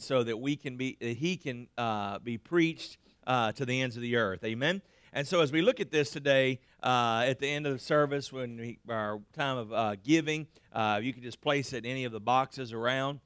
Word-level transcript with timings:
and 0.00 0.06
so 0.06 0.22
that 0.22 0.38
we 0.38 0.56
can 0.56 0.78
be 0.78 0.96
that 0.98 1.18
he 1.18 1.36
can 1.36 1.68
uh, 1.76 2.18
be 2.20 2.38
preached 2.38 2.96
uh, 3.26 3.52
to 3.52 3.66
the 3.66 3.82
ends 3.82 3.96
of 3.96 4.02
the 4.02 4.16
earth. 4.16 4.42
Amen. 4.44 4.80
And 5.12 5.26
so 5.26 5.42
as 5.42 5.52
we 5.52 5.60
look 5.60 5.78
at 5.78 5.90
this 5.90 6.08
today, 6.10 6.60
uh, 6.82 7.24
at 7.26 7.38
the 7.38 7.46
end 7.46 7.66
of 7.66 7.74
the 7.74 7.78
service, 7.78 8.32
when 8.32 8.56
we, 8.56 8.78
our 8.88 9.20
time 9.34 9.58
of 9.58 9.72
uh, 9.74 9.96
giving, 10.02 10.46
uh, 10.72 11.00
you 11.02 11.12
can 11.12 11.22
just 11.22 11.42
place 11.42 11.74
it 11.74 11.84
in 11.84 11.90
any 11.90 12.04
of 12.04 12.12
the 12.12 12.20
boxes 12.20 12.72
around. 12.72 13.20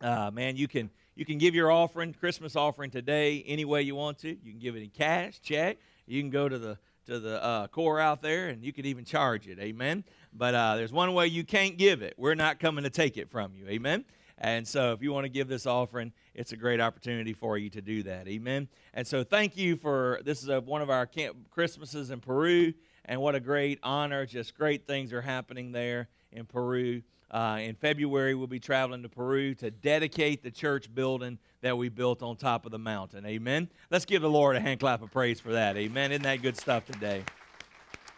Uh, 0.00 0.30
man, 0.32 0.56
you 0.56 0.68
can 0.68 0.88
you 1.16 1.24
can 1.24 1.36
give 1.36 1.56
your 1.56 1.72
offering, 1.72 2.12
Christmas 2.12 2.54
offering 2.54 2.92
today, 2.92 3.42
any 3.48 3.64
way 3.64 3.82
you 3.82 3.96
want 3.96 4.18
to. 4.18 4.28
You 4.28 4.52
can 4.52 4.60
give 4.60 4.76
it 4.76 4.82
in 4.84 4.90
cash, 4.90 5.40
check. 5.40 5.78
You 6.06 6.22
can 6.22 6.30
go 6.30 6.48
to 6.48 6.58
the 6.60 6.78
to 7.06 7.18
the 7.18 7.42
uh, 7.42 7.66
core 7.66 7.98
out 7.98 8.22
there, 8.22 8.50
and 8.50 8.62
you 8.62 8.72
could 8.72 8.86
even 8.86 9.04
charge 9.04 9.48
it. 9.48 9.58
Amen. 9.58 10.04
But 10.32 10.54
uh, 10.54 10.76
there's 10.76 10.92
one 10.92 11.12
way 11.14 11.26
you 11.26 11.42
can't 11.42 11.76
give 11.76 12.02
it. 12.02 12.14
We're 12.16 12.36
not 12.36 12.60
coming 12.60 12.84
to 12.84 12.90
take 12.90 13.16
it 13.16 13.30
from 13.30 13.54
you. 13.56 13.66
Amen. 13.66 14.04
And 14.40 14.66
so, 14.66 14.92
if 14.92 15.02
you 15.02 15.12
want 15.12 15.24
to 15.24 15.28
give 15.28 15.48
this 15.48 15.66
offering, 15.66 16.12
it's 16.34 16.52
a 16.52 16.56
great 16.56 16.80
opportunity 16.80 17.32
for 17.32 17.58
you 17.58 17.70
to 17.70 17.80
do 17.80 18.04
that. 18.04 18.28
Amen. 18.28 18.68
And 18.94 19.06
so, 19.06 19.24
thank 19.24 19.56
you 19.56 19.76
for 19.76 20.20
this 20.24 20.42
is 20.42 20.48
a, 20.48 20.60
one 20.60 20.80
of 20.80 20.90
our 20.90 21.06
camp 21.06 21.36
Christmases 21.50 22.10
in 22.10 22.20
Peru, 22.20 22.72
and 23.04 23.20
what 23.20 23.34
a 23.34 23.40
great 23.40 23.80
honor! 23.82 24.26
Just 24.26 24.56
great 24.56 24.86
things 24.86 25.12
are 25.12 25.22
happening 25.22 25.72
there 25.72 26.08
in 26.30 26.46
Peru. 26.46 27.02
Uh, 27.30 27.58
in 27.60 27.74
February, 27.74 28.34
we'll 28.34 28.46
be 28.46 28.60
traveling 28.60 29.02
to 29.02 29.08
Peru 29.08 29.54
to 29.56 29.70
dedicate 29.70 30.42
the 30.42 30.50
church 30.50 30.92
building 30.94 31.38
that 31.60 31.76
we 31.76 31.88
built 31.88 32.22
on 32.22 32.36
top 32.36 32.64
of 32.64 32.72
the 32.72 32.78
mountain. 32.78 33.26
Amen. 33.26 33.68
Let's 33.90 34.06
give 34.06 34.22
the 34.22 34.30
Lord 34.30 34.56
a 34.56 34.60
hand 34.60 34.80
clap 34.80 35.02
of 35.02 35.10
praise 35.10 35.38
for 35.38 35.52
that. 35.52 35.76
Amen. 35.76 36.10
Isn't 36.12 36.22
that 36.22 36.40
good 36.40 36.56
stuff 36.56 36.86
today? 36.86 37.24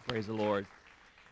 Praise 0.07 0.27
the 0.27 0.33
Lord. 0.33 0.67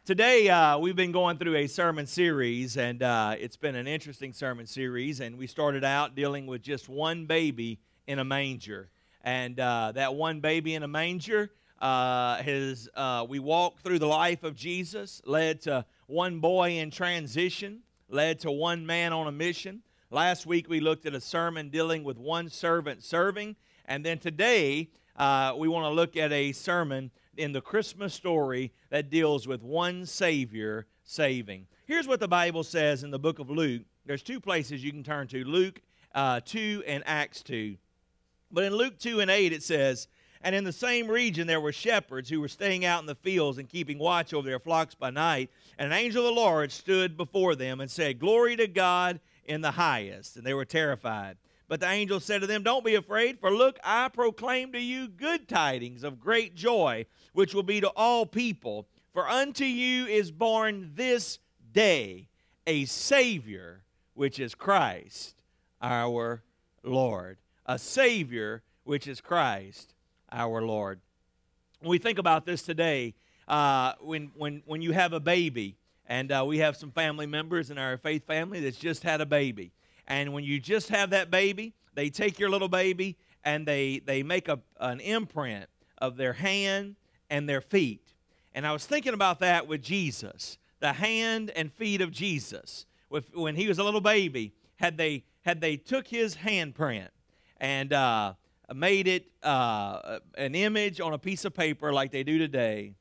Today, 0.09 0.49
uh, 0.49 0.79
we've 0.79 0.97
been 0.97 1.13
going 1.13 1.37
through 1.37 1.57
a 1.57 1.67
sermon 1.67 2.07
series, 2.07 2.79
and 2.79 3.03
uh, 3.03 3.35
it's 3.39 3.59
been 3.59 3.75
an 3.75 3.87
interesting 3.87 4.33
sermon 4.33 4.67
series. 4.67 5.21
And 5.21 5.37
we 5.37 5.47
started 5.47 5.85
out 5.85 6.15
dealing 6.15 6.47
with 6.47 6.63
just 6.63 6.89
one 6.89 7.27
baby 7.27 7.79
in 8.07 8.19
a 8.19 8.25
manger. 8.25 8.89
And 9.23 9.61
uh, 9.61 9.93
that 9.97 10.15
one 10.15 10.41
baby 10.41 10.75
in 10.75 10.83
a 10.83 10.89
manger 10.89 11.51
uh, 11.79 12.37
has, 12.37 12.89
uh, 12.95 13.27
we 13.29 13.39
walked 13.39 13.81
through 13.85 13.99
the 13.99 14.07
life 14.07 14.45
of 14.45 14.57
Jesus, 14.57 15.21
led 15.27 15.61
to 15.61 15.85
one 16.07 16.41
boy 16.41 16.79
in 16.79 16.91
transition, 16.91 17.81
led 18.09 18.39
to 18.39 18.51
one 18.51 18.87
man 18.87 19.13
on 19.13 19.27
a 19.27 19.33
mission. 19.33 19.83
Last 20.11 20.47
week, 20.47 20.71
we 20.71 20.81
looked 20.81 21.05
at 21.05 21.13
a 21.13 21.21
sermon 21.21 21.69
dealing 21.69 22.03
with 22.03 22.17
one 22.17 22.49
servant 22.49 23.05
serving. 23.05 23.57
And 23.85 24.07
then 24.07 24.17
today, 24.17 24.89
uh, 25.17 25.53
we 25.55 25.69
want 25.69 25.85
to 25.85 25.91
look 25.91 26.17
at 26.17 26.33
a 26.33 26.53
sermon 26.53 27.11
in 27.39 27.53
the 27.53 27.61
Christmas 27.61 28.13
story 28.13 28.73
that 28.91 29.11
deals 29.11 29.47
with 29.47 29.63
one 29.63 30.05
Savior 30.05 30.87
saving. 31.05 31.67
Here's 31.87 32.09
what 32.09 32.21
the 32.21 32.29
Bible 32.29 32.65
says 32.65 33.05
in 33.05 33.11
the 33.11 33.19
book 33.19 33.39
of 33.39 33.49
Luke. 33.49 33.83
There's 34.05 34.23
two 34.23 34.41
places 34.41 34.85
you 34.85 34.91
can 34.91 35.05
turn 35.05 35.29
to 35.29 35.45
Luke 35.45 35.81
uh, 36.15 36.41
2 36.45 36.83
and 36.87 37.03
Acts 37.07 37.43
2. 37.43 37.77
But 38.51 38.65
in 38.65 38.75
Luke 38.75 38.99
2 38.99 39.21
and 39.21 39.31
8, 39.31 39.53
it 39.53 39.63
says, 39.63 40.09
And 40.43 40.55
in 40.55 40.65
the 40.65 40.73
same 40.73 41.09
region 41.09 41.47
there 41.47 41.61
were 41.61 41.73
shepherds 41.73 42.29
who 42.29 42.41
were 42.41 42.49
staying 42.49 42.85
out 42.85 43.01
in 43.01 43.07
the 43.07 43.15
fields 43.15 43.59
and 43.59 43.69
keeping 43.69 43.99
watch 43.99 44.35
over 44.35 44.49
their 44.49 44.59
flocks 44.59 44.95
by 44.95 45.11
night. 45.11 45.51
And 45.79 45.93
an 45.93 45.99
angel 45.99 46.27
of 46.27 46.35
the 46.35 46.41
Lord 46.41 46.73
stood 46.73 47.17
before 47.17 47.55
them 47.55 47.81
and 47.81 47.91
said, 47.91 48.19
Glory 48.19 48.57
to 48.57 48.67
God 48.67 49.21
in 49.45 49.61
the 49.61 49.71
highest. 49.71 50.37
And 50.37 50.45
they 50.45 50.55
were 50.55 50.65
terrified. 50.65 51.37
But 51.69 51.81
the 51.81 51.89
angel 51.89 52.19
said 52.19 52.41
to 52.41 52.47
them, 52.47 52.63
Don't 52.63 52.85
be 52.85 52.95
afraid, 52.95 53.39
for 53.39 53.51
look, 53.51 53.79
I 53.85 54.09
proclaim 54.09 54.73
to 54.73 54.81
you 54.81 55.07
good 55.07 55.49
tidings 55.49 56.03
of 56.03 56.19
great 56.19 56.55
joy, 56.55 57.05
which 57.35 57.55
will 57.55 57.63
be 57.63 57.81
to 57.83 57.89
all 57.91 58.25
people. 58.25 58.89
For 59.13 59.29
unto 59.29 59.65
you 59.65 60.07
is 60.07 60.31
born 60.31 60.93
this 60.95 61.39
day 61.73 62.29
a 62.67 62.87
Savior, 62.87 63.83
which 64.15 64.39
is 64.39 64.55
Christ 64.55 65.35
our 65.83 66.43
Lord. 66.83 67.37
A 67.67 67.79
Savior, 67.79 68.63
which 68.85 69.07
is 69.07 69.21
Christ 69.21 69.95
our 70.33 70.63
Lord. 70.63 71.01
When 71.81 71.91
we 71.91 71.99
think 71.99 72.19
about 72.19 72.47
this 72.47 72.63
today, 72.63 73.15
uh, 73.47 73.93
when, 74.01 74.31
when, 74.37 74.63
when 74.65 74.81
you 74.81 74.93
have 74.93 75.13
a 75.13 75.21
baby, 75.21 75.77
and 76.07 76.33
uh, 76.33 76.43
we 76.47 76.59
have 76.59 76.77
some 76.77 76.91
family 76.91 77.27
members 77.27 77.71
in 77.71 77.77
our 77.77 77.99
faith 77.99 78.27
family 78.27 78.61
that's 78.61 78.79
just 78.79 79.03
had 79.03 79.21
a 79.21 79.27
baby. 79.27 79.73
And 80.09 80.33
when 80.33 80.43
you 80.43 80.59
just 80.59 80.89
have 80.89 81.11
that 81.11 81.31
baby, 81.31 81.75
they 81.95 82.09
take 82.09 82.39
your 82.39 82.49
little 82.49 82.69
baby 82.69 83.17
and 83.45 83.67
they, 83.67 84.01
they 84.05 84.23
make 84.23 84.49
a, 84.49 84.59
an 84.81 85.01
imprint 85.01 85.67
of 85.99 86.17
their 86.17 86.33
hand 86.33 86.97
and 87.31 87.49
their 87.49 87.61
feet. 87.61 88.15
And 88.55 88.67
I 88.67 88.73
was 88.73 88.87
thinking 88.87 89.15
about 89.15 89.39
that 89.41 89.69
with 89.69 89.83
Jesus, 89.83 90.59
the 90.81 90.95
hand 90.95 91.53
and 91.55 91.71
feet 91.73 92.01
of 92.01 92.11
Jesus. 92.11 92.87
When 93.35 93.55
he 93.55 93.69
was 93.69 93.79
a 93.79 93.85
little 93.85 94.01
baby, 94.01 94.55
had 94.77 94.97
they, 94.97 95.25
had 95.43 95.61
they 95.61 95.77
took 95.77 96.09
his 96.09 96.37
handprint 96.37 97.09
and 97.61 97.93
uh, 97.93 98.33
made 98.75 99.07
it 99.09 99.27
uh, 99.43 100.21
an 100.37 100.55
image 100.55 101.01
on 101.01 101.13
a 101.13 101.19
piece 101.19 101.45
of 101.45 101.53
paper 101.55 101.93
like 101.93 102.13
they 102.13 102.23
do 102.23 102.39
today, 102.39 102.95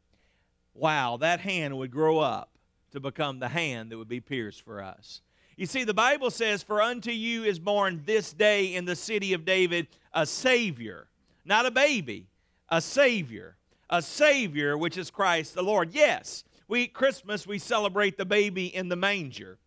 wow, 0.73 1.17
that 1.17 1.39
hand 1.39 1.77
would 1.77 1.91
grow 1.91 2.19
up 2.19 2.51
to 2.91 2.99
become 2.99 3.39
the 3.39 3.47
hand 3.47 3.91
that 3.91 3.97
would 3.97 4.09
be 4.09 4.19
pierced 4.19 4.61
for 4.63 4.81
us. 4.81 5.21
You 5.57 5.65
see, 5.65 5.83
the 5.83 5.93
Bible 5.93 6.29
says, 6.29 6.61
For 6.61 6.83
unto 6.83 7.09
you 7.09 7.43
is 7.43 7.57
born 7.57 8.03
this 8.05 8.31
day 8.31 8.75
in 8.75 8.85
the 8.85 8.95
city 8.95 9.33
of 9.33 9.43
David 9.43 9.87
a 10.13 10.25
Savior, 10.25 11.07
not 11.45 11.65
a 11.65 11.71
baby, 11.71 12.27
a 12.69 12.79
Savior, 12.79 13.57
a 13.89 14.01
Savior, 14.01 14.77
which 14.77 14.97
is 14.97 15.09
Christ 15.09 15.55
the 15.55 15.63
Lord. 15.63 15.93
Yes, 15.93 16.43
we 16.67 16.87
Christmas 16.87 17.47
we 17.47 17.57
celebrate 17.57 18.17
the 18.17 18.25
baby 18.25 18.67
in 18.67 18.87
the 18.87 18.95
manger. 18.95 19.57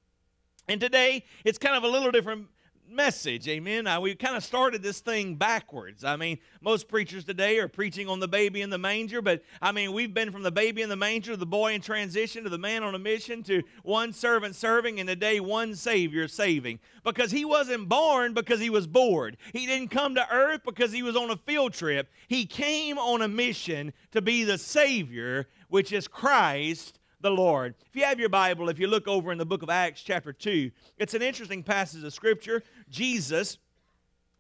And 0.69 0.81
today 0.81 1.25
it's 1.45 1.59
kind 1.59 1.77
of 1.77 1.83
a 1.83 1.89
little 1.89 2.13
different 2.13 2.47
message. 2.91 3.49
Amen. 3.49 3.85
Now, 3.85 4.01
we 4.01 4.15
kind 4.15 4.37
of 4.37 4.45
started 4.45 4.83
this 4.83 5.01
thing 5.01 5.37
backwards. 5.37 6.05
I 6.05 6.17
mean, 6.17 6.39
most 6.61 6.89
preachers 6.89 7.25
today 7.25 7.59
are 7.59 7.69
preaching 7.69 8.09
on 8.09 8.21
the 8.21 8.29
baby 8.29 8.63
in 8.63 8.71
the 8.71 8.79
manger, 8.79 9.23
but 9.23 9.43
I 9.63 9.73
mean, 9.73 9.93
we've 9.93 10.13
been 10.13 10.31
from 10.31 10.43
the 10.43 10.51
baby 10.51 10.83
in 10.83 10.89
the 10.89 10.97
manger 10.97 11.33
to 11.33 11.37
the 11.37 11.47
boy 11.47 11.73
in 11.73 11.81
transition 11.81 12.45
to 12.45 12.51
the 12.51 12.59
man 12.59 12.83
on 12.83 12.95
a 12.95 12.99
mission 12.99 13.43
to 13.45 13.63
one 13.83 14.13
servant 14.13 14.55
serving 14.55 15.01
and 15.01 15.09
today 15.09 15.41
one 15.41 15.75
Savior 15.75 16.29
saving. 16.29 16.79
Because 17.05 17.31
he 17.31 17.45
wasn't 17.45 17.89
born 17.89 18.35
because 18.35 18.61
he 18.61 18.71
was 18.71 18.87
bored. 18.87 19.37
He 19.53 19.67
didn't 19.67 19.91
come 19.91 20.15
to 20.15 20.33
earth 20.33 20.61
because 20.65 20.93
he 20.93 21.03
was 21.03 21.17
on 21.17 21.31
a 21.31 21.37
field 21.37 21.73
trip. 21.73 22.11
He 22.29 22.47
came 22.47 22.99
on 22.99 23.23
a 23.23 23.29
mission 23.29 23.93
to 24.13 24.23
be 24.23 24.45
the 24.45 24.59
Savior, 24.59 25.49
which 25.69 25.93
is 25.93 26.07
Christ 26.07 27.00
the 27.21 27.31
Lord. 27.31 27.75
If 27.87 27.97
you 27.97 28.05
have 28.05 28.19
your 28.19 28.29
Bible, 28.29 28.69
if 28.69 28.79
you 28.79 28.87
look 28.87 29.07
over 29.07 29.31
in 29.33 29.39
the 29.39 29.47
book 29.47 29.63
of 29.63 29.71
Acts, 29.71 30.03
chapter 30.03 30.33
2, 30.33 30.71
it's 30.99 31.15
an 31.15 31.23
interesting 31.23 31.63
passage 31.63 32.03
of 32.03 32.13
Scripture. 32.13 32.63
Jesus, 32.89 33.59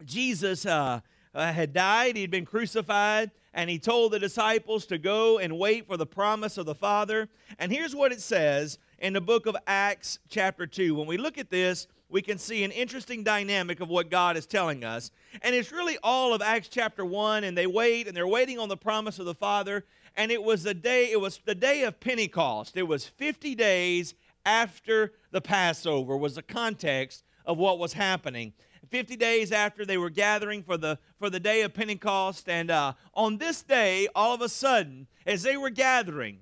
Jesus 0.04 0.64
uh, 0.64 1.00
uh, 1.34 1.52
had 1.52 1.72
died, 1.72 2.16
he'd 2.16 2.30
been 2.30 2.46
crucified, 2.46 3.30
and 3.52 3.68
he 3.68 3.78
told 3.78 4.12
the 4.12 4.18
disciples 4.18 4.86
to 4.86 4.98
go 4.98 5.38
and 5.38 5.58
wait 5.58 5.86
for 5.86 5.96
the 5.96 6.06
promise 6.06 6.56
of 6.56 6.66
the 6.66 6.74
Father. 6.74 7.28
And 7.58 7.70
here's 7.70 7.94
what 7.94 8.12
it 8.12 8.20
says 8.20 8.78
in 8.98 9.12
the 9.12 9.20
book 9.20 9.46
of 9.46 9.56
Acts, 9.66 10.18
chapter 10.28 10.66
2. 10.66 10.94
When 10.94 11.06
we 11.06 11.16
look 11.16 11.36
at 11.38 11.50
this, 11.50 11.86
we 12.08 12.22
can 12.22 12.38
see 12.38 12.64
an 12.64 12.72
interesting 12.72 13.22
dynamic 13.22 13.80
of 13.80 13.88
what 13.88 14.10
God 14.10 14.36
is 14.36 14.46
telling 14.46 14.84
us. 14.84 15.10
And 15.42 15.54
it's 15.54 15.70
really 15.70 15.96
all 16.02 16.34
of 16.34 16.42
Acts 16.42 16.68
chapter 16.68 17.04
1, 17.04 17.44
and 17.44 17.56
they 17.56 17.66
wait, 17.66 18.08
and 18.08 18.16
they're 18.16 18.26
waiting 18.26 18.58
on 18.58 18.68
the 18.68 18.76
promise 18.76 19.18
of 19.18 19.26
the 19.26 19.34
Father 19.34 19.84
and 20.16 20.30
it 20.30 20.42
was 20.42 20.62
the 20.62 20.74
day 20.74 21.10
it 21.10 21.20
was 21.20 21.40
the 21.44 21.54
day 21.54 21.84
of 21.84 22.00
pentecost. 22.00 22.76
It 22.76 22.84
was 22.84 23.06
50 23.06 23.54
days 23.54 24.14
after 24.44 25.12
the 25.30 25.40
passover 25.40 26.16
was 26.16 26.34
the 26.34 26.42
context 26.42 27.24
of 27.44 27.58
what 27.58 27.78
was 27.78 27.92
happening. 27.92 28.52
50 28.90 29.16
days 29.16 29.52
after 29.52 29.84
they 29.84 29.98
were 29.98 30.10
gathering 30.10 30.62
for 30.62 30.76
the 30.76 30.98
for 31.18 31.30
the 31.30 31.40
day 31.40 31.62
of 31.62 31.74
pentecost. 31.74 32.48
And 32.48 32.70
uh, 32.70 32.94
on 33.14 33.38
this 33.38 33.62
day 33.62 34.08
all 34.14 34.34
of 34.34 34.40
a 34.40 34.48
sudden 34.48 35.06
as 35.26 35.42
they 35.42 35.56
were 35.56 35.70
gathering 35.70 36.40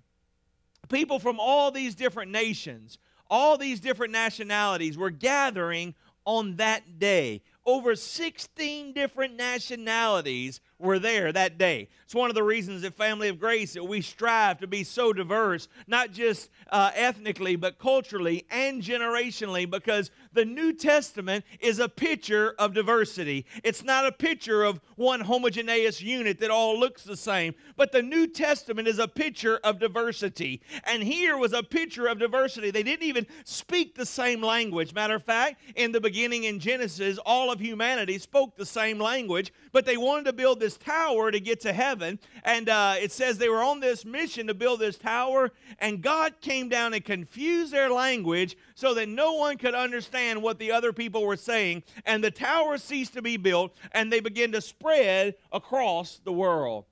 people 0.89 1.19
from 1.19 1.39
all 1.39 1.71
these 1.71 1.95
different 1.95 2.31
nations 2.31 2.99
all 3.31 3.59
these 3.59 3.81
different 3.81 4.13
nationalities 4.13 4.97
were 4.97 5.11
gathering 5.11 5.95
on 6.25 6.57
that 6.57 6.99
day. 6.99 7.43
Over 7.65 7.97
16 7.97 8.93
different 8.93 9.37
nationalities 9.37 10.61
were 10.79 10.99
there 10.99 11.33
that 11.33 11.59
day. 11.59 11.89
It's 12.05 12.15
one 12.15 12.31
of 12.31 12.35
the 12.35 12.43
reasons 12.43 12.85
at 12.85 12.95
Family 12.95 13.29
of 13.29 13.39
Grace 13.39 13.75
that 13.75 13.85
we 13.85 14.01
strive 14.01 14.61
to 14.61 14.67
be 14.67 14.85
so 14.85 15.13
diverse, 15.13 15.69
not 15.87 16.13
just 16.13 16.51
uh, 16.71 16.91
ethnically, 16.95 17.57
but 17.57 17.79
culturally 17.79 18.47
and 18.51 18.83
generationally, 18.83 19.69
because 19.69 20.11
the 20.33 20.45
New 20.45 20.73
Testament 20.73 21.45
is 21.61 21.79
a 21.79 21.89
picture 21.89 22.55
of 22.59 22.75
diversity. 22.75 23.47
It's 23.65 23.83
not 23.83 24.07
a 24.07 24.13
picture 24.13 24.63
of 24.65 24.81
one 24.97 25.21
homogeneous 25.21 26.01
unit 26.01 26.39
that 26.41 26.51
all 26.51 26.79
looks 26.79 27.05
the 27.05 27.17
same, 27.17 27.55
but 27.77 27.93
the 27.93 28.03
New 28.03 28.27
Testament 28.27 28.89
is 28.89 28.99
a 28.99 29.09
picture 29.09 29.59
of 29.65 29.79
diversity. 29.79 30.61
And 30.85 31.03
here 31.03 31.37
was 31.37 31.53
a 31.53 31.63
picture 31.63 32.07
of 32.07 32.19
diversity. 32.19 32.71
They 32.71 32.83
didn't 32.83 33.07
even 33.07 33.27
speak 33.45 33.95
the 33.95 34.07
same 34.07 34.43
language. 34.43 34.95
Matter 34.95 35.17
of 35.17 35.25
fact, 35.25 35.61
in 35.77 35.93
the 35.93 36.01
beginning 36.01 36.45
in 36.45 36.59
Genesis, 36.59 37.19
all 37.25 37.51
of 37.51 37.61
humanity 37.61 38.19
spoke 38.19 38.57
the 38.57 38.67
same 38.67 38.99
language, 38.99 39.53
but 39.73 39.87
they 39.87 39.97
wanted 39.97 40.25
to 40.27 40.33
build 40.33 40.61
this 40.61 40.77
tower 40.77 41.31
to 41.31 41.41
get 41.41 41.61
to 41.61 41.73
heaven. 41.73 42.19
And 42.45 42.69
uh, 42.69 42.95
it 42.99 43.13
says 43.13 43.39
they 43.39 43.49
were 43.49 43.63
on 43.63 43.81
this 43.81 44.05
mission 44.05 44.47
to 44.47 44.55
build 44.55 44.81
this 44.81 44.99
tower, 44.99 45.53
and 45.79 46.03
God 46.03 46.41
came 46.41 46.69
down 46.69 46.95
and 46.95 47.05
confused 47.05 47.73
their 47.73 47.91
language 47.91 48.57
so 48.79 48.95
that 48.95 49.09
no 49.09 49.33
one 49.33 49.59
could 49.59 49.75
understand 49.75 50.41
what 50.41 50.61
the 50.61 50.71
other 50.71 50.93
people 50.93 51.27
were 51.27 51.37
saying. 51.37 51.83
And 52.07 52.23
the 52.23 52.31
tower 52.31 52.79
ceased 52.79 53.15
to 53.15 53.23
be 53.23 53.37
built, 53.37 53.77
and 53.91 54.13
they 54.13 54.21
began 54.21 54.53
to 54.53 54.61
spread 54.61 55.35
across 55.51 56.21
the 56.23 56.31
world. 56.31 56.85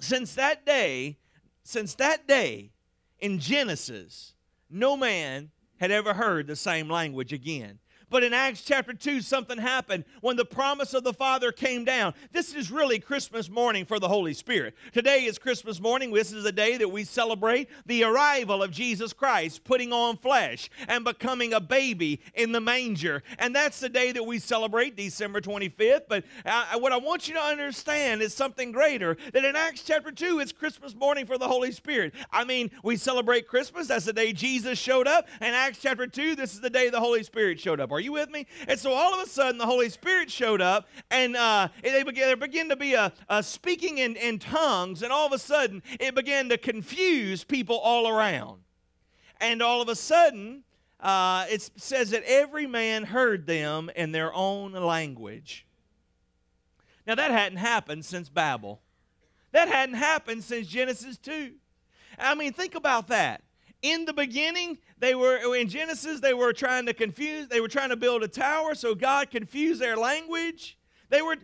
Since 0.00 0.34
that 0.34 0.66
day, 0.66 1.18
since 1.62 1.94
that 1.94 2.26
day 2.26 2.72
in 3.20 3.38
Genesis, 3.38 4.34
no 4.68 4.96
man 4.96 5.52
had 5.76 5.92
ever 5.92 6.14
heard 6.14 6.48
the 6.48 6.56
same 6.56 6.90
language 6.90 7.32
again. 7.32 7.78
But 8.14 8.22
in 8.22 8.32
Acts 8.32 8.62
chapter 8.62 8.92
2, 8.92 9.22
something 9.22 9.58
happened 9.58 10.04
when 10.20 10.36
the 10.36 10.44
promise 10.44 10.94
of 10.94 11.02
the 11.02 11.12
Father 11.12 11.50
came 11.50 11.84
down. 11.84 12.14
This 12.30 12.54
is 12.54 12.70
really 12.70 13.00
Christmas 13.00 13.50
morning 13.50 13.84
for 13.84 13.98
the 13.98 14.06
Holy 14.06 14.34
Spirit. 14.34 14.76
Today 14.92 15.24
is 15.24 15.36
Christmas 15.36 15.80
morning. 15.80 16.12
This 16.12 16.30
is 16.30 16.44
the 16.44 16.52
day 16.52 16.76
that 16.76 16.88
we 16.88 17.02
celebrate 17.02 17.68
the 17.86 18.04
arrival 18.04 18.62
of 18.62 18.70
Jesus 18.70 19.12
Christ, 19.12 19.64
putting 19.64 19.92
on 19.92 20.16
flesh 20.16 20.70
and 20.86 21.04
becoming 21.04 21.54
a 21.54 21.60
baby 21.60 22.20
in 22.34 22.52
the 22.52 22.60
manger. 22.60 23.24
And 23.40 23.52
that's 23.52 23.80
the 23.80 23.88
day 23.88 24.12
that 24.12 24.22
we 24.22 24.38
celebrate, 24.38 24.94
December 24.94 25.40
25th. 25.40 26.02
But 26.08 26.22
uh, 26.46 26.78
what 26.78 26.92
I 26.92 26.98
want 26.98 27.26
you 27.26 27.34
to 27.34 27.40
understand 27.40 28.22
is 28.22 28.32
something 28.32 28.70
greater 28.70 29.16
that 29.32 29.44
in 29.44 29.56
Acts 29.56 29.82
chapter 29.82 30.12
2, 30.12 30.38
it's 30.38 30.52
Christmas 30.52 30.94
morning 30.94 31.26
for 31.26 31.36
the 31.36 31.48
Holy 31.48 31.72
Spirit. 31.72 32.14
I 32.30 32.44
mean, 32.44 32.70
we 32.84 32.96
celebrate 32.96 33.48
Christmas. 33.48 33.88
That's 33.88 34.04
the 34.04 34.12
day 34.12 34.32
Jesus 34.32 34.78
showed 34.78 35.08
up. 35.08 35.26
And 35.40 35.56
Acts 35.56 35.80
chapter 35.82 36.06
2, 36.06 36.36
this 36.36 36.54
is 36.54 36.60
the 36.60 36.70
day 36.70 36.90
the 36.90 37.00
Holy 37.00 37.24
Spirit 37.24 37.58
showed 37.58 37.80
up. 37.80 37.90
Are 37.90 38.03
you 38.04 38.12
with 38.12 38.30
me? 38.30 38.46
And 38.68 38.78
so 38.78 38.92
all 38.92 39.14
of 39.14 39.26
a 39.26 39.28
sudden, 39.28 39.58
the 39.58 39.66
Holy 39.66 39.88
Spirit 39.88 40.30
showed 40.30 40.60
up, 40.60 40.86
and 41.10 41.36
uh, 41.36 41.68
they 41.82 42.02
began, 42.02 42.26
there 42.26 42.36
began 42.36 42.68
to 42.68 42.76
be 42.76 42.94
a, 42.94 43.12
a 43.28 43.42
speaking 43.42 43.98
in, 43.98 44.16
in 44.16 44.38
tongues, 44.38 45.02
and 45.02 45.12
all 45.12 45.26
of 45.26 45.32
a 45.32 45.38
sudden, 45.38 45.82
it 45.98 46.14
began 46.14 46.48
to 46.50 46.58
confuse 46.58 47.42
people 47.42 47.78
all 47.78 48.08
around. 48.08 48.60
And 49.40 49.62
all 49.62 49.82
of 49.82 49.88
a 49.88 49.96
sudden, 49.96 50.64
uh, 51.00 51.46
it 51.50 51.70
says 51.76 52.10
that 52.10 52.22
every 52.26 52.66
man 52.66 53.04
heard 53.04 53.46
them 53.46 53.90
in 53.96 54.12
their 54.12 54.32
own 54.32 54.72
language. 54.72 55.66
Now, 57.06 57.14
that 57.14 57.30
hadn't 57.30 57.58
happened 57.58 58.04
since 58.04 58.28
Babel. 58.28 58.80
That 59.52 59.68
hadn't 59.68 59.96
happened 59.96 60.42
since 60.42 60.66
Genesis 60.66 61.18
2. 61.18 61.52
I 62.18 62.34
mean, 62.34 62.52
think 62.52 62.74
about 62.74 63.08
that. 63.08 63.43
In 63.84 64.06
the 64.06 64.14
beginning, 64.14 64.78
they 64.98 65.14
were 65.14 65.54
in 65.54 65.68
Genesis, 65.68 66.18
they 66.18 66.32
were 66.32 66.54
trying 66.54 66.86
to 66.86 66.94
confuse, 66.94 67.48
they 67.48 67.60
were 67.60 67.68
trying 67.68 67.90
to 67.90 67.96
build 67.96 68.22
a 68.22 68.28
tower, 68.28 68.74
so 68.74 68.94
God 68.94 69.30
confused 69.30 69.78
their 69.78 69.94
language. 69.94 70.78
They 71.10 71.20
were 71.20 71.36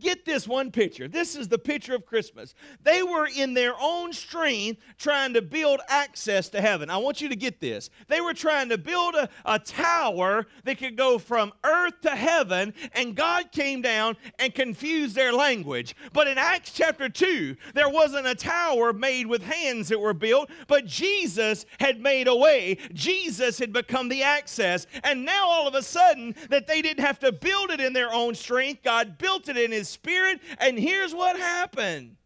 Get 0.00 0.24
this 0.24 0.48
one 0.48 0.72
picture. 0.72 1.06
This 1.06 1.36
is 1.36 1.46
the 1.46 1.58
picture 1.58 1.94
of 1.94 2.04
Christmas. 2.04 2.54
They 2.82 3.04
were 3.04 3.28
in 3.28 3.54
their 3.54 3.74
own 3.80 4.12
strength 4.12 4.82
trying 4.98 5.34
to 5.34 5.42
build 5.42 5.80
access 5.88 6.48
to 6.48 6.60
heaven. 6.60 6.90
I 6.90 6.96
want 6.96 7.20
you 7.20 7.28
to 7.28 7.36
get 7.36 7.60
this. 7.60 7.90
They 8.08 8.20
were 8.20 8.34
trying 8.34 8.70
to 8.70 8.78
build 8.78 9.14
a, 9.14 9.28
a 9.44 9.58
tower 9.60 10.46
that 10.64 10.78
could 10.78 10.96
go 10.96 11.18
from 11.18 11.52
earth 11.62 12.00
to 12.02 12.10
heaven, 12.10 12.74
and 12.92 13.14
God 13.14 13.52
came 13.52 13.82
down 13.82 14.16
and 14.40 14.52
confused 14.52 15.14
their 15.14 15.32
language. 15.32 15.94
But 16.12 16.26
in 16.26 16.38
Acts 16.38 16.72
chapter 16.72 17.08
2, 17.08 17.56
there 17.74 17.88
wasn't 17.88 18.26
a 18.26 18.34
tower 18.34 18.92
made 18.92 19.28
with 19.28 19.42
hands 19.42 19.88
that 19.88 20.00
were 20.00 20.14
built, 20.14 20.50
but 20.66 20.86
Jesus 20.86 21.66
had 21.78 22.00
made 22.00 22.26
a 22.26 22.34
way. 22.34 22.78
Jesus 22.92 23.58
had 23.58 23.72
become 23.72 24.08
the 24.08 24.24
access. 24.24 24.88
And 25.04 25.24
now 25.24 25.46
all 25.46 25.68
of 25.68 25.74
a 25.74 25.82
sudden, 25.82 26.34
that 26.50 26.66
they 26.66 26.82
didn't 26.82 27.04
have 27.04 27.20
to 27.20 27.30
build 27.30 27.70
it 27.70 27.80
in 27.80 27.92
their 27.92 28.12
own 28.12 28.34
strength, 28.34 28.82
God 28.82 29.18
built 29.18 29.48
it 29.48 29.56
in 29.56 29.70
His 29.70 29.83
his 29.84 29.92
spirit. 29.92 30.40
And 30.58 30.78
here's 30.78 31.14
what 31.14 31.38
happened 31.38 32.16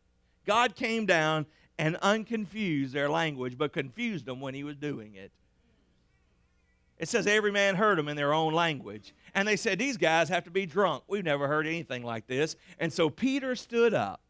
God 0.47 0.77
came 0.77 1.07
down 1.07 1.47
and 1.79 1.97
unconfused 1.97 2.95
their 2.95 3.11
language, 3.11 3.59
but 3.59 3.73
confused 3.73 4.27
them 4.27 4.41
when 4.41 4.55
he 4.55 4.65
was 4.65 4.77
doing 4.77 5.15
it. 5.15 5.33
It 6.99 7.09
says 7.09 7.27
every 7.27 7.53
man 7.53 7.77
heard 7.77 7.99
them 7.99 8.09
in 8.09 8.17
their 8.17 8.33
own 8.33 8.53
language. 8.53 9.15
And 9.35 9.47
they 9.47 9.57
said, 9.57 9.79
These 9.79 9.97
guys 9.97 10.29
have 10.29 10.45
to 10.45 10.51
be 10.51 10.67
drunk. 10.67 11.05
We've 11.07 11.25
never 11.25 11.47
heard 11.47 11.67
anything 11.67 12.03
like 12.03 12.27
this. 12.27 12.57
And 12.79 12.93
so 12.93 13.11
Peter 13.11 13.55
stood 13.55 13.95
up 13.95 14.21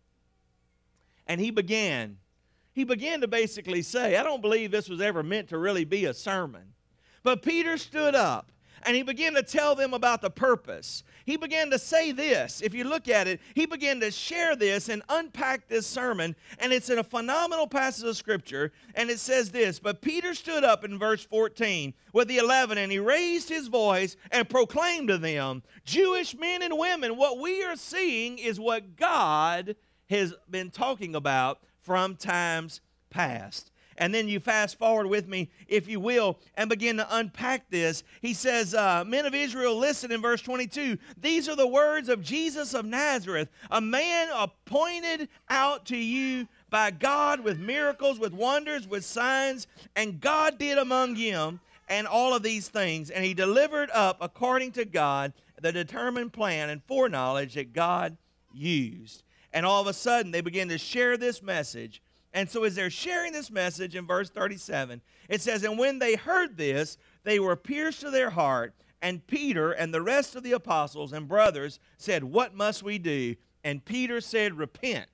and 1.27 1.41
he 1.41 1.51
began. 1.51 2.19
He 2.73 2.85
began 2.85 3.23
to 3.23 3.29
basically 3.29 3.83
say, 3.83 4.17
I 4.17 4.23
don't 4.23 4.43
believe 4.43 4.71
this 4.71 4.89
was 4.89 5.01
ever 5.01 5.23
meant 5.23 5.49
to 5.49 5.59
really 5.59 5.85
be 5.85 6.05
a 6.05 6.15
sermon. 6.15 6.75
But 7.23 7.43
Peter 7.43 7.77
stood 7.77 8.15
up 8.15 8.53
and 8.85 8.97
he 8.97 9.03
began 9.03 9.35
to 9.35 9.43
tell 9.43 9.75
them 9.75 9.95
about 9.95 10.21
the 10.21 10.31
purpose. 10.31 11.03
He 11.25 11.37
began 11.37 11.71
to 11.71 11.79
say 11.79 12.13
this. 12.13 12.63
If 12.63 12.75
you 12.75 12.85
look 12.85 13.09
at 13.09 13.29
it, 13.29 13.41
he 13.55 13.67
began 13.67 14.01
to 14.01 14.11
share 14.11 14.57
this 14.57 14.89
and 14.89 15.03
unpack 15.09 15.69
this 15.69 15.87
sermon, 15.87 16.35
and 16.59 16.73
it's 16.73 16.91
in 16.91 16.99
a 16.99 17.05
phenomenal 17.05 17.67
passage 17.67 18.09
of 18.09 18.17
scripture. 18.17 18.73
And 18.95 19.11
it 19.11 19.19
says 19.19 19.51
this 19.51 19.79
But 19.79 20.01
Peter 20.01 20.35
stood 20.35 20.65
up 20.65 20.85
in 20.85 20.99
verse 20.99 21.25
14 21.25 21.93
with 22.13 22.29
the 22.29 22.39
11, 22.39 22.79
and 22.79 22.91
he 22.91 22.99
raised 22.99 23.49
his 23.49 23.69
voice 23.69 24.17
and 24.31 24.49
proclaimed 24.49 25.09
to 25.09 25.19
them, 25.19 25.63
Jewish 25.85 26.37
men 26.37 26.63
and 26.63 26.79
women, 26.79 27.17
what 27.17 27.39
we 27.39 27.63
are 27.65 27.77
seeing 27.77 28.39
is 28.39 28.59
what 28.59 28.97
God 28.97 29.77
has 30.11 30.35
been 30.51 30.71
talking 30.71 31.15
about 31.15 31.61
from 31.81 32.17
times 32.17 32.81
past. 33.11 33.71
And 33.99 34.15
then 34.15 34.29
you 34.29 34.41
fast 34.41 34.79
forward 34.79 35.09
with 35.09 35.29
me, 35.29 35.51
if 35.67 35.89
you 35.89 36.01
will, 36.01 36.39
and 36.55 36.71
begin 36.71 36.97
to 36.97 37.17
unpack 37.17 37.69
this. 37.69 38.05
He 38.23 38.33
says, 38.33 38.73
uh, 38.73 39.05
Men 39.05 39.27
of 39.27 39.35
Israel, 39.35 39.77
listen 39.77 40.13
in 40.13 40.23
verse 40.23 40.41
22. 40.41 40.97
These 41.21 41.49
are 41.49 41.57
the 41.57 41.67
words 41.67 42.09
of 42.09 42.23
Jesus 42.23 42.75
of 42.75 42.87
Nazareth, 42.87 43.49
a 43.71 43.81
man 43.81 44.29
appointed 44.35 45.29
out 45.51 45.85
to 45.87 45.97
you 45.97 46.47
by 46.71 46.93
God 46.93 47.41
with 47.41 47.59
miracles, 47.59 48.19
with 48.19 48.33
wonders, 48.33 48.87
with 48.87 49.05
signs, 49.05 49.67
and 49.97 50.21
God 50.21 50.59
did 50.59 50.79
among 50.79 51.17
him 51.17 51.61
and 51.89 52.07
all 52.07 52.35
of 52.35 52.43
these 52.43 52.69
things. 52.69 53.11
And 53.11 53.25
he 53.25 53.35
delivered 53.35 53.91
up, 53.91 54.19
according 54.21 54.73
to 54.73 54.85
God, 54.85 55.33
the 55.61 55.73
determined 55.73 56.33
plan 56.33 56.71
and 56.71 56.83
foreknowledge 56.85 57.55
that 57.55 57.73
God 57.73 58.17
used. 58.53 59.25
And 59.53 59.67
all 59.67 59.81
of 59.81 59.89
a 59.89 59.93
sudden, 59.93 60.31
they 60.31 60.43
begin 60.43 60.69
to 60.69 60.79
share 60.79 61.17
this 61.17 61.43
message 61.43 62.03
and 62.35 62.51
so, 62.51 62.65
as 62.65 62.75
they're 62.75 62.91
sharing 62.91 63.33
this 63.33 63.51
message 63.51 63.97
in 63.97 64.07
verse 64.07 64.29
37, 64.29 65.01
it 65.29 65.41
says, 65.41 65.65
And 65.65 65.79
when 65.79 65.99
they 65.99 66.15
heard 66.15 66.57
this, 66.57 66.99
they 67.25 67.39
were 67.39 67.57
pierced 67.57 68.01
to 68.01 68.11
their 68.11 68.31
heart. 68.31 68.75
And 69.01 69.27
Peter 69.27 69.73
and 69.73 69.95
the 69.95 70.03
rest 70.03 70.35
of 70.37 70.43
the 70.43 70.53
apostles 70.53 71.13
and 71.13 71.29
brothers 71.29 71.79
said, 71.97 72.25
What 72.25 72.55
must 72.55 72.83
we 72.83 72.99
do? 72.99 73.37
And 73.65 73.85
Peter 73.85 74.21
said, 74.21 74.59
Repent, 74.59 75.09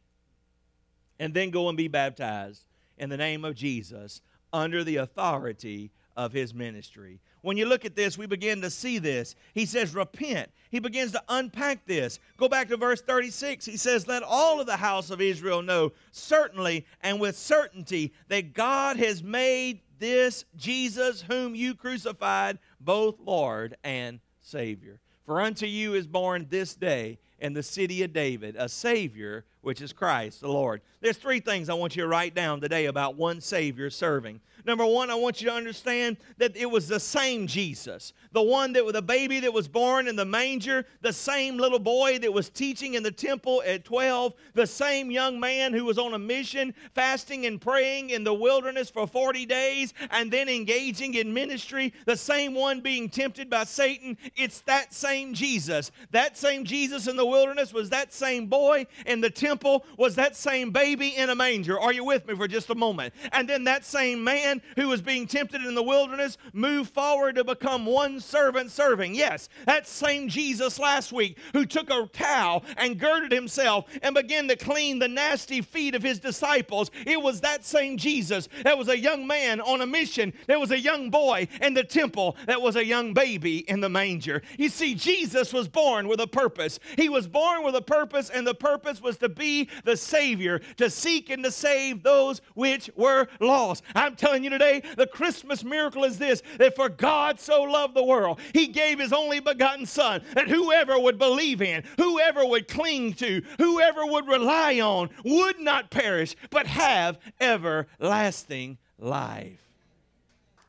and 1.19 1.35
then 1.35 1.51
go 1.51 1.69
and 1.69 1.77
be 1.77 1.89
baptized 1.89 2.65
in 2.99 3.11
the 3.11 3.17
name 3.17 3.45
of 3.45 3.55
Jesus 3.55 4.21
under 4.53 4.83
the 4.83 4.97
authority 4.97 5.93
of 6.17 6.33
his 6.33 6.55
ministry. 6.55 7.21
When 7.45 7.59
you 7.59 7.67
look 7.67 7.85
at 7.85 7.95
this, 7.95 8.17
we 8.17 8.25
begin 8.25 8.63
to 8.63 8.71
see 8.71 8.99
this. 8.99 9.37
He 9.53 9.67
says, 9.67 9.95
Repent. 9.95 10.51
He 10.71 10.79
begins 10.79 11.13
to 11.13 11.23
unpack 11.29 11.85
this. 11.85 12.19
Go 12.39 12.49
back 12.49 12.69
to 12.69 12.79
verse 12.79 13.03
36. 13.03 13.67
He 13.67 13.77
says, 13.77 14.09
Let 14.09 14.23
all 14.23 14.61
of 14.61 14.67
the 14.67 14.79
house 14.79 15.11
of 15.11 15.21
Israel 15.21 15.61
know 15.61 15.93
certainly 16.11 16.87
and 17.03 17.21
with 17.21 17.37
certainty 17.37 18.15
that 18.29 18.55
God 18.55 18.97
has 18.97 19.23
made 19.23 19.83
this 19.99 20.47
Jesus, 20.57 21.21
whom 21.21 21.55
you 21.55 21.75
crucified, 21.75 22.59
both 22.81 23.21
Lord 23.21 23.77
and 23.85 24.21
Savior. 24.41 24.99
For 25.27 25.43
unto 25.43 25.67
you 25.67 25.93
is 25.93 26.07
born 26.07 26.47
this 26.49 26.75
day 26.75 27.19
in 27.39 27.53
the 27.53 27.63
city 27.63 28.03
of 28.03 28.13
David 28.13 28.57
a 28.59 28.69
Savior, 28.69 29.45
which 29.61 29.81
is 29.81 29.93
Christ 29.93 30.41
the 30.41 30.49
Lord. 30.49 30.83
There's 31.01 31.17
three 31.17 31.41
things 31.41 31.69
I 31.69 31.75
want 31.75 31.97
you 31.97 32.03
to 32.03 32.09
write 32.09 32.35
down 32.35 32.61
today 32.61 32.87
about 32.87 33.17
one 33.17 33.41
Savior 33.41 33.91
serving. 33.91 34.41
Number 34.67 34.87
one, 34.87 35.11
I 35.11 35.15
want 35.15 35.43
you 35.43 35.49
to 35.49 35.55
understand 35.55 36.17
that 36.39 36.57
it 36.57 36.65
was 36.65 36.89
the 36.89 37.01
same 37.01 37.47
Jesus, 37.47 38.15
the 38.33 38.43
one 38.43 38.73
that 38.73 38.85
was 38.85 38.95
a 38.95 39.03
baby 39.03 39.41
that 39.41 39.53
was 39.53 39.69
born 39.69 40.09
in 40.09 40.17
the 40.17 40.25
manger, 40.25 40.87
the 41.03 41.13
same 41.13 41.59
little 41.59 41.79
boy 41.79 42.19
that 42.21 42.33
was 42.33 42.49
teaching 42.49 42.95
in 42.95 43.03
the 43.03 43.11
temple 43.11 43.63
at 43.67 43.85
12, 43.85 44.33
the 44.55 44.67
same 44.67 45.11
young 45.11 45.39
man 45.39 45.75
who 45.75 45.85
was 45.85 45.99
on 45.99 46.15
a 46.15 46.19
mission, 46.19 46.75
fasting 46.95 47.45
and 47.45 47.61
praying 47.61 48.09
in 48.11 48.25
the 48.25 48.33
wilderness 48.33 48.89
for 48.89 49.07
40 49.07 49.45
days, 49.45 49.93
and 50.11 50.31
then 50.31 50.49
engaging 50.49 51.15
in 51.15 51.35
ministry, 51.35 51.93
the 52.07 52.17
same 52.17 52.55
one 52.55 52.81
being 52.81 53.11
tempted 53.11 53.51
by 53.51 53.65
Satan. 53.65 54.17
It's 54.35 54.63
that 54.63 54.95
same 54.95 55.35
Jesus. 55.35 55.91
That 56.11 56.39
same 56.39 56.65
Jesus 56.65 57.07
in 57.07 57.17
the 57.17 57.27
wilderness 57.35 57.73
was 57.73 57.91
that 57.91 58.13
same 58.13 58.47
boy 58.47 58.87
in 59.07 59.21
the 59.21 59.29
temple, 59.29 59.85
was 59.99 60.15
that 60.15 60.37
same 60.37 60.71
baby 60.71 61.17
in 61.17 61.31
a 61.31 61.35
manger. 61.35 61.81
Are 61.81 61.93
you 61.93 62.05
with 62.05 62.29
me 62.29 62.37
for 62.37 62.47
just 62.47 62.71
a 62.71 62.77
moment? 62.77 63.13
And 63.33 63.49
then 63.49 63.65
that 63.65 63.85
same 63.85 64.23
man 64.23 64.63
who 64.77 64.87
was 64.87 65.03
being 65.03 65.27
tempted 65.27 65.65
in 65.65 65.75
the 65.75 65.83
wilderness 65.83 66.39
moved 66.53 66.95
forward 66.95 67.35
to 67.35 67.43
become 67.43 67.87
one 67.87 68.21
servant 68.21 68.71
serving. 68.71 69.17
Yes, 69.17 69.49
that 69.67 69.89
same 69.89 70.29
Jesus 70.29 70.79
last 70.79 71.13
week 71.13 71.37
who 71.53 71.67
took 71.67 71.91
a 71.91 72.09
towel 72.13 72.63
and 72.77 73.01
girded 73.01 73.33
himself 73.33 73.87
and 74.03 74.15
began 74.15 74.47
to 74.47 74.55
clean 74.55 75.01
the 75.01 75.09
nasty 75.09 75.61
feet 75.61 75.97
of 75.97 76.05
his 76.05 76.21
disciples. 76.21 76.93
It 77.05 77.21
was 77.21 77.41
that 77.41 77.65
same 77.65 77.97
Jesus 77.97 78.49
that 78.63 78.79
was 78.79 78.89
a 78.89 78.99
young 78.99 79.27
man 79.27 79.61
on 79.61 79.81
a 79.81 79.87
mission. 79.87 80.33
There 80.47 80.61
was 80.61 80.71
a 80.71 80.79
young 80.79 81.11
boy 81.11 81.49
in 81.61 81.75
the 81.75 81.83
temple 81.83 82.37
that 82.47 82.63
was 82.63 82.77
a 82.77 82.85
young 82.85 83.13
baby 83.13 83.59
in 83.69 83.81
the 83.81 83.89
manger. 83.89 84.43
You 84.57 84.69
see, 84.69 84.95
Jesus 84.95 85.53
was 85.53 85.67
born 85.67 86.07
with 86.07 86.21
a 86.21 86.29
purpose. 86.29 86.79
He 86.97 87.09
was 87.15 87.29
born 87.29 87.63
with 87.63 87.77
a 87.77 87.81
purpose, 87.81 88.29
and 88.29 88.47
the 88.47 88.55
purpose 88.55 89.01
was 89.01 89.17
to 89.19 89.29
be 89.29 89.71
the 89.85 89.97
Savior, 89.97 90.59
to 90.77 90.91
seek 90.91 91.31
and 91.31 91.45
to 91.45 91.51
save 91.51 92.03
those 92.03 92.43
which 92.55 92.91
were 92.97 93.29
lost. 93.41 93.85
I'm 93.95 94.17
telling 94.17 94.43
you 94.43 94.51
today, 94.51 94.83
the 94.97 95.07
Christmas 95.07 95.65
miracle 95.65 96.05
is 96.05 96.19
this 96.19 96.43
that 96.59 96.75
for 96.75 96.89
God 96.89 97.39
so 97.39 97.63
loved 97.63 97.95
the 97.95 98.05
world, 98.05 98.41
He 98.53 98.67
gave 98.67 98.99
His 98.99 99.13
only 99.13 99.39
begotten 99.39 99.87
Son, 99.87 100.23
that 100.35 100.49
whoever 100.49 100.99
would 100.99 101.19
believe 101.19 101.63
in, 101.63 101.85
whoever 101.97 102.45
would 102.45 102.67
cling 102.67 103.15
to, 103.15 103.43
whoever 103.59 104.05
would 104.05 104.27
rely 104.27 104.81
on, 104.81 105.09
would 105.25 105.61
not 105.61 105.91
perish, 105.91 106.35
but 106.51 106.67
have 106.67 107.19
everlasting 107.41 108.77
life. 108.99 109.61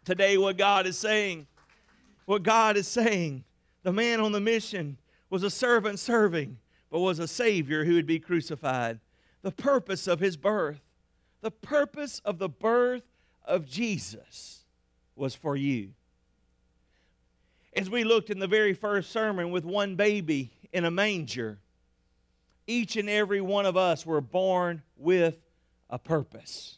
Today, 0.06 0.38
what 0.38 0.58
God 0.58 0.86
is 0.86 1.00
saying, 1.00 1.48
what 2.26 2.44
God 2.44 2.78
is 2.78 2.88
saying, 2.88 3.44
the 3.82 3.92
man 3.92 4.20
on 4.20 4.32
the 4.32 4.40
mission 4.40 4.98
was 5.36 5.44
a 5.44 5.50
servant 5.50 6.00
serving, 6.00 6.58
but 6.90 7.02
was 7.02 7.20
a 7.20 7.28
Savior 7.28 7.84
who 7.84 7.96
would 7.96 8.06
be 8.06 8.20
crucified. 8.20 9.02
The 9.42 9.52
purpose 9.52 10.08
of 10.08 10.22
his 10.22 10.38
birth, 10.38 10.80
the 11.42 11.52
purpose 11.52 12.22
of 12.24 12.38
the 12.38 12.48
birth 12.48 13.04
of 13.44 13.66
Jesus 13.66 14.64
was 15.14 15.36
for 15.36 15.58
you. 15.58 15.90
As 17.76 17.90
we 17.90 18.06
looked 18.06 18.30
in 18.30 18.40
the 18.40 18.48
very 18.48 18.74
first 18.74 19.12
sermon 19.12 19.52
with 19.52 19.66
one 19.66 19.98
baby 19.98 20.52
in 20.72 20.86
a 20.86 20.90
manger, 20.90 21.58
each 22.66 22.96
and 22.96 23.10
every 23.10 23.42
one 23.42 23.66
of 23.66 23.76
us 23.76 24.06
were 24.06 24.22
born 24.22 24.84
with 24.96 25.38
a 25.90 26.00
purpose. 26.00 26.78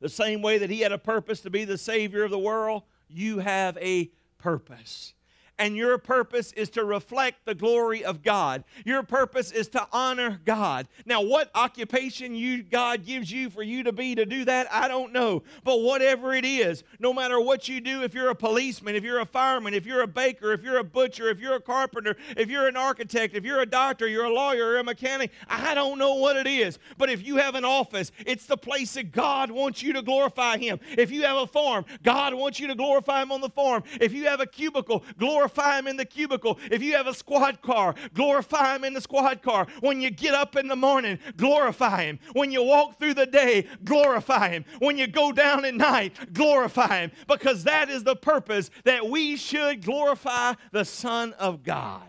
The 0.00 0.08
same 0.08 0.40
way 0.40 0.56
that 0.56 0.70
he 0.70 0.80
had 0.80 0.92
a 0.92 0.98
purpose 0.98 1.42
to 1.42 1.50
be 1.50 1.66
the 1.66 1.76
Savior 1.76 2.24
of 2.24 2.30
the 2.30 2.38
world, 2.38 2.84
you 3.06 3.40
have 3.40 3.76
a 3.76 4.10
purpose 4.38 5.12
and 5.60 5.76
your 5.76 5.98
purpose 5.98 6.52
is 6.52 6.70
to 6.70 6.84
reflect 6.84 7.44
the 7.44 7.54
glory 7.54 8.02
of 8.02 8.22
God. 8.22 8.64
Your 8.86 9.02
purpose 9.02 9.52
is 9.52 9.68
to 9.68 9.86
honor 9.92 10.40
God. 10.46 10.88
Now, 11.04 11.20
what 11.20 11.50
occupation 11.54 12.34
you 12.34 12.62
God 12.62 13.04
gives 13.04 13.30
you 13.30 13.50
for 13.50 13.62
you 13.62 13.82
to 13.82 13.92
be 13.92 14.14
to 14.14 14.24
do 14.24 14.46
that, 14.46 14.72
I 14.72 14.88
don't 14.88 15.12
know. 15.12 15.42
But 15.62 15.82
whatever 15.82 16.32
it 16.32 16.46
is, 16.46 16.82
no 16.98 17.12
matter 17.12 17.38
what 17.38 17.68
you 17.68 17.82
do, 17.82 18.02
if 18.02 18.14
you're 18.14 18.30
a 18.30 18.34
policeman, 18.34 18.94
if 18.94 19.04
you're 19.04 19.20
a 19.20 19.26
fireman, 19.26 19.74
if 19.74 19.84
you're 19.84 20.00
a 20.00 20.06
baker, 20.06 20.54
if 20.54 20.62
you're 20.62 20.78
a 20.78 20.84
butcher, 20.84 21.28
if 21.28 21.38
you're 21.38 21.56
a 21.56 21.60
carpenter, 21.60 22.16
if 22.38 22.48
you're 22.48 22.66
an 22.66 22.76
architect, 22.76 23.34
if 23.34 23.44
you're 23.44 23.60
a 23.60 23.66
doctor, 23.66 24.08
you're 24.08 24.24
a 24.24 24.32
lawyer, 24.32 24.78
a 24.78 24.84
mechanic, 24.84 25.30
I 25.46 25.74
don't 25.74 25.98
know 25.98 26.14
what 26.14 26.36
it 26.36 26.46
is. 26.46 26.78
But 26.96 27.10
if 27.10 27.22
you 27.26 27.36
have 27.36 27.54
an 27.54 27.66
office, 27.66 28.12
it's 28.24 28.46
the 28.46 28.56
place 28.56 28.94
that 28.94 29.12
God 29.12 29.50
wants 29.50 29.82
you 29.82 29.92
to 29.92 30.00
glorify 30.00 30.56
Him. 30.56 30.80
If 30.96 31.10
you 31.10 31.24
have 31.24 31.36
a 31.36 31.46
farm, 31.46 31.84
God 32.02 32.32
wants 32.32 32.58
you 32.58 32.66
to 32.68 32.74
glorify 32.74 33.20
Him 33.20 33.30
on 33.30 33.42
the 33.42 33.50
farm. 33.50 33.82
If 34.00 34.14
you 34.14 34.24
have 34.24 34.40
a 34.40 34.46
cubicle, 34.46 35.04
glorify 35.18 35.49
glorify 35.50 35.78
Him 35.78 35.86
in 35.86 35.96
the 35.96 36.04
cubicle. 36.04 36.58
If 36.70 36.82
you 36.82 36.96
have 36.96 37.06
a 37.06 37.14
squad 37.14 37.62
car, 37.62 37.94
glorify 38.14 38.76
Him 38.76 38.84
in 38.84 38.94
the 38.94 39.00
squad 39.00 39.42
car. 39.42 39.66
When 39.80 40.00
you 40.00 40.10
get 40.10 40.34
up 40.34 40.56
in 40.56 40.68
the 40.68 40.76
morning, 40.76 41.18
glorify 41.36 42.04
Him. 42.04 42.18
When 42.32 42.50
you 42.50 42.62
walk 42.62 42.98
through 42.98 43.14
the 43.14 43.26
day, 43.26 43.66
glorify 43.84 44.50
Him. 44.50 44.64
When 44.78 44.98
you 44.98 45.06
go 45.06 45.32
down 45.32 45.64
at 45.64 45.74
night, 45.74 46.32
glorify 46.32 47.00
Him. 47.00 47.12
Because 47.26 47.64
that 47.64 47.90
is 47.90 48.04
the 48.04 48.16
purpose 48.16 48.70
that 48.84 49.08
we 49.08 49.36
should 49.36 49.84
glorify 49.84 50.54
the 50.72 50.84
Son 50.84 51.32
of 51.34 51.62
God. 51.62 52.02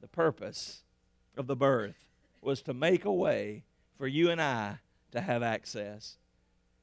The 0.00 0.08
purpose 0.08 0.82
of 1.36 1.46
the 1.46 1.56
birth 1.56 1.96
was 2.40 2.62
to 2.62 2.74
make 2.74 3.04
a 3.04 3.12
way 3.12 3.64
for 3.98 4.06
you 4.06 4.30
and 4.30 4.40
I 4.40 4.78
to 5.12 5.20
have 5.20 5.42
access. 5.42 6.16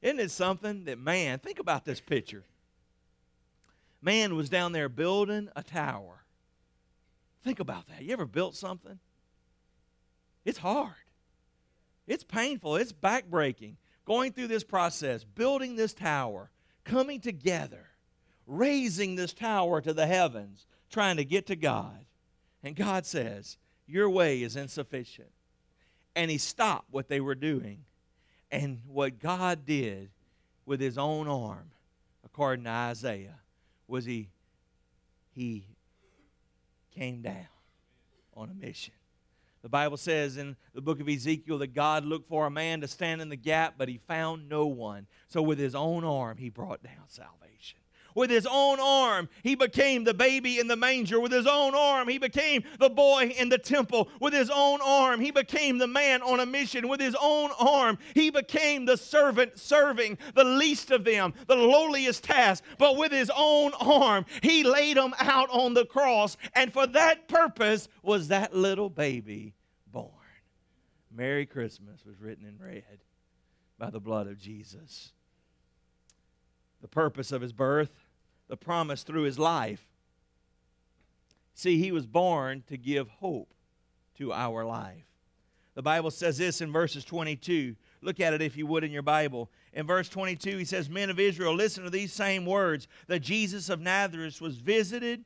Isn't 0.02 0.20
it 0.20 0.30
something 0.30 0.84
that, 0.84 0.98
man, 0.98 1.38
think 1.38 1.58
about 1.58 1.84
this 1.84 2.00
picture 2.00 2.44
man 4.04 4.36
was 4.36 4.48
down 4.50 4.72
there 4.72 4.88
building 4.88 5.48
a 5.56 5.62
tower. 5.62 6.24
Think 7.42 7.60
about 7.60 7.86
that. 7.88 8.02
You 8.02 8.12
ever 8.12 8.26
built 8.26 8.54
something? 8.54 8.98
It's 10.44 10.58
hard. 10.58 10.92
It's 12.06 12.24
painful. 12.24 12.76
It's 12.76 12.92
backbreaking. 12.92 13.76
Going 14.04 14.32
through 14.32 14.48
this 14.48 14.64
process, 14.64 15.24
building 15.24 15.76
this 15.76 15.94
tower, 15.94 16.50
coming 16.84 17.20
together, 17.20 17.86
raising 18.46 19.14
this 19.14 19.32
tower 19.32 19.80
to 19.80 19.94
the 19.94 20.06
heavens, 20.06 20.66
trying 20.90 21.16
to 21.16 21.24
get 21.24 21.46
to 21.46 21.56
God. 21.56 22.04
And 22.62 22.76
God 22.76 23.06
says, 23.06 23.56
Your 23.86 24.10
way 24.10 24.42
is 24.42 24.56
insufficient. 24.56 25.30
And 26.14 26.30
He 26.30 26.38
stopped 26.38 26.88
what 26.90 27.08
they 27.08 27.20
were 27.20 27.34
doing. 27.34 27.84
And 28.50 28.82
what 28.86 29.18
God 29.18 29.64
did 29.64 30.10
with 30.66 30.80
His 30.80 30.98
own 30.98 31.26
arm, 31.26 31.70
according 32.24 32.64
to 32.64 32.70
Isaiah, 32.70 33.40
was 33.86 34.04
he 34.04 34.28
he 35.34 35.66
came 36.94 37.22
down 37.22 37.46
on 38.34 38.50
a 38.50 38.54
mission. 38.54 38.94
The 39.62 39.68
Bible 39.68 39.96
says 39.96 40.36
in 40.36 40.56
the 40.74 40.82
book 40.82 41.00
of 41.00 41.08
Ezekiel 41.08 41.58
that 41.58 41.74
God 41.74 42.04
looked 42.04 42.28
for 42.28 42.46
a 42.46 42.50
man 42.50 42.82
to 42.82 42.88
stand 42.88 43.22
in 43.22 43.30
the 43.30 43.36
gap, 43.36 43.74
but 43.78 43.88
he 43.88 43.98
found 44.06 44.48
no 44.48 44.66
one. 44.66 45.06
So 45.28 45.40
with 45.42 45.58
his 45.58 45.74
own 45.74 46.04
arm, 46.04 46.36
he 46.36 46.50
brought 46.50 46.82
down 46.82 47.08
salvation. 47.08 47.78
With 48.14 48.30
his 48.30 48.46
own 48.48 48.78
arm, 48.78 49.28
he 49.42 49.56
became 49.56 50.04
the 50.04 50.14
baby 50.14 50.60
in 50.60 50.68
the 50.68 50.76
manger. 50.76 51.18
With 51.18 51.32
his 51.32 51.46
own 51.46 51.74
arm, 51.74 52.08
he 52.08 52.18
became 52.18 52.62
the 52.78 52.88
boy 52.88 53.34
in 53.36 53.48
the 53.48 53.58
temple. 53.58 54.08
With 54.20 54.32
his 54.32 54.50
own 54.50 54.80
arm, 54.82 55.20
he 55.20 55.32
became 55.32 55.78
the 55.78 55.88
man 55.88 56.22
on 56.22 56.38
a 56.38 56.46
mission. 56.46 56.88
With 56.88 57.00
his 57.00 57.16
own 57.20 57.50
arm, 57.58 57.98
he 58.14 58.30
became 58.30 58.84
the 58.84 58.96
servant 58.96 59.58
serving 59.58 60.18
the 60.34 60.44
least 60.44 60.92
of 60.92 61.04
them, 61.04 61.34
the 61.48 61.56
lowliest 61.56 62.22
task. 62.22 62.62
But 62.78 62.96
with 62.96 63.10
his 63.10 63.32
own 63.34 63.72
arm, 63.80 64.26
he 64.42 64.62
laid 64.62 64.96
them 64.96 65.14
out 65.18 65.48
on 65.50 65.74
the 65.74 65.84
cross. 65.84 66.36
And 66.54 66.72
for 66.72 66.86
that 66.86 67.26
purpose 67.26 67.88
was 68.02 68.28
that 68.28 68.54
little 68.54 68.90
baby 68.90 69.54
born. 69.92 70.10
Merry 71.10 71.46
Christmas 71.46 72.04
was 72.06 72.20
written 72.20 72.46
in 72.46 72.64
red 72.64 73.00
by 73.76 73.90
the 73.90 74.00
blood 74.00 74.28
of 74.28 74.38
Jesus. 74.38 75.12
The 76.80 76.88
purpose 76.88 77.32
of 77.32 77.40
his 77.40 77.52
birth 77.52 77.90
the 78.48 78.56
promise 78.56 79.02
through 79.02 79.22
his 79.22 79.38
life. 79.38 79.86
See, 81.54 81.78
he 81.78 81.92
was 81.92 82.06
born 82.06 82.64
to 82.68 82.76
give 82.76 83.08
hope 83.08 83.54
to 84.18 84.32
our 84.32 84.64
life. 84.64 85.06
The 85.74 85.82
Bible 85.82 86.10
says 86.10 86.38
this 86.38 86.60
in 86.60 86.72
verses 86.72 87.04
22. 87.04 87.76
Look 88.00 88.20
at 88.20 88.34
it 88.34 88.42
if 88.42 88.56
you 88.56 88.66
would 88.66 88.84
in 88.84 88.92
your 88.92 89.02
Bible. 89.02 89.50
In 89.72 89.86
verse 89.86 90.08
22, 90.08 90.58
he 90.58 90.64
says, 90.64 90.88
Men 90.88 91.10
of 91.10 91.18
Israel, 91.18 91.54
listen 91.54 91.84
to 91.84 91.90
these 91.90 92.12
same 92.12 92.44
words 92.44 92.86
that 93.06 93.20
Jesus 93.20 93.68
of 93.68 93.80
Nazareth 93.80 94.40
was 94.40 94.58
visited. 94.58 95.24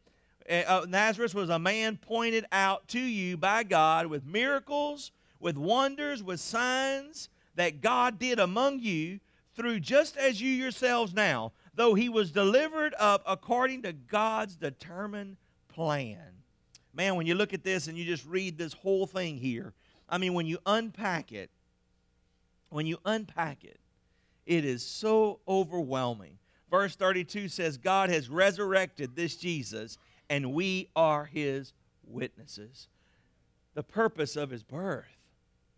Uh, 0.49 0.87
Nazareth 0.89 1.35
was 1.35 1.51
a 1.51 1.59
man 1.59 1.97
pointed 1.97 2.47
out 2.53 2.89
to 2.89 3.01
you 3.01 3.37
by 3.37 3.63
God 3.63 4.07
with 4.07 4.25
miracles, 4.25 5.13
with 5.41 5.59
wonders, 5.59 6.23
with 6.23 6.41
signs 6.41 7.29
that 7.57 7.83
God 7.83 8.19
did 8.19 8.39
among 8.39 8.81
you 8.81 9.21
through 9.55 9.81
just 9.81 10.17
as 10.17 10.41
you 10.41 10.51
yourselves 10.51 11.13
now 11.13 11.53
though 11.79 11.95
he 11.95 12.09
was 12.09 12.33
delivered 12.33 12.93
up 12.99 13.23
according 13.25 13.83
to 13.83 13.93
God's 13.93 14.57
determined 14.57 15.37
plan. 15.69 16.19
Man, 16.93 17.15
when 17.15 17.25
you 17.29 17.37
look 17.37 17.55
at 17.55 17.63
this 17.63 17.87
and 17.87 17.97
you 17.97 18.05
just 18.05 18.27
read 18.27 18.59
this 18.59 18.73
whole 18.73 19.07
thing 19.07 19.37
here, 19.37 19.73
I 20.09 20.19
mean, 20.19 20.35
when 20.35 20.47
you 20.47 20.59
unpack 20.67 21.31
it, 21.31 21.51
when 22.71 22.87
you 22.87 22.99
unpack 23.05 23.63
it, 23.63 23.79
it 24.45 24.65
is 24.65 24.83
so 24.85 25.39
overwhelming. 25.47 26.39
Verse 26.69 26.97
32 26.97 27.47
says, 27.47 27.77
God 27.77 28.11
has 28.11 28.29
resurrected 28.29 29.15
this 29.15 29.37
Jesus, 29.37 29.99
and 30.29 30.53
we 30.53 30.89
are 30.97 31.27
his 31.27 31.75
witnesses. 32.05 32.89
The 33.75 33.85
purpose 33.85 34.35
of 34.35 34.51
his 34.51 34.65
birth 34.65 35.07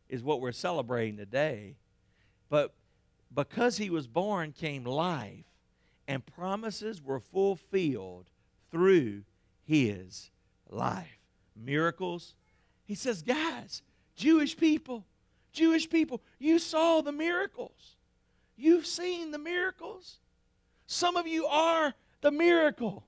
is 0.08 0.22
what 0.22 0.40
we're 0.40 0.52
celebrating 0.52 1.18
today. 1.18 1.76
But 2.48 2.72
because 3.34 3.76
he 3.76 3.90
was 3.90 4.06
born 4.06 4.52
came 4.52 4.84
life 4.86 5.44
and 6.10 6.26
promises 6.26 7.00
were 7.00 7.20
fulfilled 7.20 8.28
through 8.72 9.22
his 9.64 10.32
life. 10.68 11.20
Miracles. 11.54 12.34
He 12.84 12.96
says, 12.96 13.22
guys, 13.22 13.82
Jewish 14.16 14.56
people, 14.56 15.04
Jewish 15.52 15.88
people, 15.88 16.20
you 16.40 16.58
saw 16.58 17.00
the 17.00 17.12
miracles. 17.12 17.94
You've 18.56 18.86
seen 18.86 19.30
the 19.30 19.38
miracles. 19.38 20.16
Some 20.88 21.16
of 21.16 21.28
you 21.28 21.46
are 21.46 21.94
the 22.22 22.32
miracle. 22.32 23.04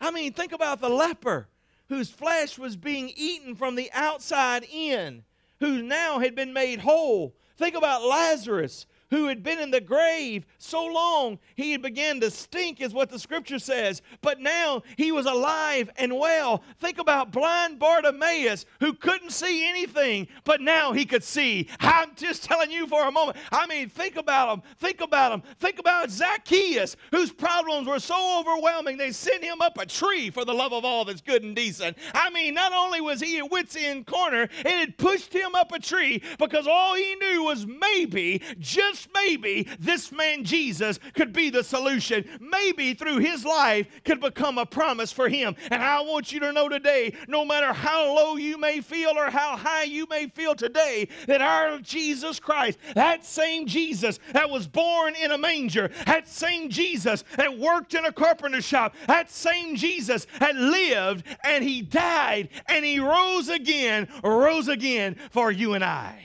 I 0.00 0.12
mean, 0.12 0.32
think 0.32 0.52
about 0.52 0.80
the 0.80 0.88
leper 0.88 1.48
whose 1.88 2.10
flesh 2.10 2.58
was 2.58 2.76
being 2.76 3.10
eaten 3.16 3.56
from 3.56 3.74
the 3.74 3.90
outside 3.92 4.64
in, 4.72 5.24
who 5.58 5.82
now 5.82 6.20
had 6.20 6.36
been 6.36 6.52
made 6.52 6.78
whole. 6.78 7.34
Think 7.56 7.74
about 7.74 8.04
Lazarus, 8.04 8.86
who 9.10 9.26
had 9.26 9.42
been 9.42 9.58
in 9.58 9.70
the 9.70 9.80
grave 9.80 10.46
so 10.58 10.84
long 10.84 11.38
he 11.54 11.72
had 11.72 11.82
begun 11.82 12.20
to 12.20 12.30
stink, 12.30 12.80
is 12.80 12.92
what 12.92 13.10
the 13.10 13.18
scripture 13.18 13.58
says. 13.58 14.02
But 14.20 14.40
now 14.40 14.82
he 14.96 15.12
was 15.12 15.26
alive 15.26 15.90
and 15.96 16.16
well. 16.16 16.62
Think 16.80 16.98
about 16.98 17.32
blind 17.32 17.78
Bartimaeus 17.78 18.64
who 18.80 18.92
couldn't 18.94 19.30
see 19.30 19.68
anything, 19.68 20.28
but 20.44 20.60
now 20.60 20.92
he 20.92 21.04
could 21.04 21.24
see. 21.24 21.68
I'm 21.80 22.14
just 22.16 22.44
telling 22.44 22.70
you 22.70 22.86
for 22.86 23.06
a 23.06 23.12
moment. 23.12 23.36
I 23.52 23.66
mean, 23.66 23.88
think 23.88 24.16
about 24.16 24.52
him. 24.52 24.62
Think 24.78 25.00
about 25.00 25.32
him. 25.32 25.42
Think 25.60 25.78
about 25.78 26.10
Zacchaeus, 26.10 26.96
whose 27.10 27.32
problems 27.32 27.86
were 27.86 28.00
so 28.00 28.40
overwhelming 28.40 28.96
they 28.96 29.12
sent 29.12 29.42
him 29.42 29.60
up 29.60 29.78
a 29.78 29.86
tree 29.86 30.30
for 30.30 30.44
the 30.44 30.54
love 30.54 30.72
of 30.72 30.84
all 30.84 31.04
that's 31.04 31.20
good 31.20 31.42
and 31.42 31.54
decent. 31.54 31.96
I 32.14 32.30
mean, 32.30 32.54
not 32.54 32.72
only 32.72 33.00
was 33.00 33.20
he 33.20 33.38
at 33.38 33.50
wits' 33.50 33.76
end 33.76 34.06
corner, 34.06 34.42
it 34.42 34.66
had 34.66 34.98
pushed 34.98 35.32
him 35.32 35.54
up 35.54 35.72
a 35.72 35.78
tree 35.78 36.22
because 36.38 36.66
all 36.66 36.94
he 36.94 37.14
knew 37.16 37.44
was 37.44 37.66
maybe, 37.66 38.42
just 38.58 38.95
maybe, 39.12 39.68
this 39.78 40.12
man 40.12 40.44
Jesus 40.44 40.98
could 41.14 41.32
be 41.32 41.50
the 41.50 41.64
solution. 41.64 42.24
Maybe 42.40 42.94
through 42.94 43.18
his 43.18 43.44
life 43.44 43.86
could 44.04 44.20
become 44.20 44.58
a 44.58 44.66
promise 44.66 45.12
for 45.12 45.28
him. 45.28 45.56
And 45.70 45.82
I 45.82 46.00
want 46.00 46.32
you 46.32 46.40
to 46.40 46.52
know 46.52 46.68
today, 46.68 47.14
no 47.28 47.44
matter 47.44 47.72
how 47.72 48.14
low 48.14 48.36
you 48.36 48.58
may 48.58 48.80
feel 48.80 49.10
or 49.10 49.30
how 49.30 49.56
high 49.56 49.84
you 49.84 50.06
may 50.08 50.28
feel 50.28 50.54
today, 50.54 51.08
that 51.26 51.42
our 51.42 51.78
Jesus 51.80 52.38
Christ, 52.38 52.78
that 52.94 53.24
same 53.24 53.66
Jesus 53.66 54.18
that 54.32 54.50
was 54.50 54.66
born 54.66 55.14
in 55.14 55.32
a 55.32 55.38
manger, 55.38 55.90
that 56.06 56.28
same 56.28 56.70
Jesus 56.70 57.24
that 57.36 57.58
worked 57.58 57.94
in 57.94 58.04
a 58.04 58.12
carpenter 58.12 58.62
shop, 58.62 58.94
that 59.06 59.30
same 59.30 59.76
Jesus 59.76 60.26
that 60.38 60.54
lived 60.54 61.24
and 61.44 61.64
he 61.64 61.82
died 61.82 62.48
and 62.68 62.84
he 62.84 63.00
rose 63.00 63.48
again, 63.48 64.08
rose 64.22 64.68
again 64.68 65.16
for 65.30 65.50
you 65.50 65.74
and 65.74 65.84
I. 65.84 66.22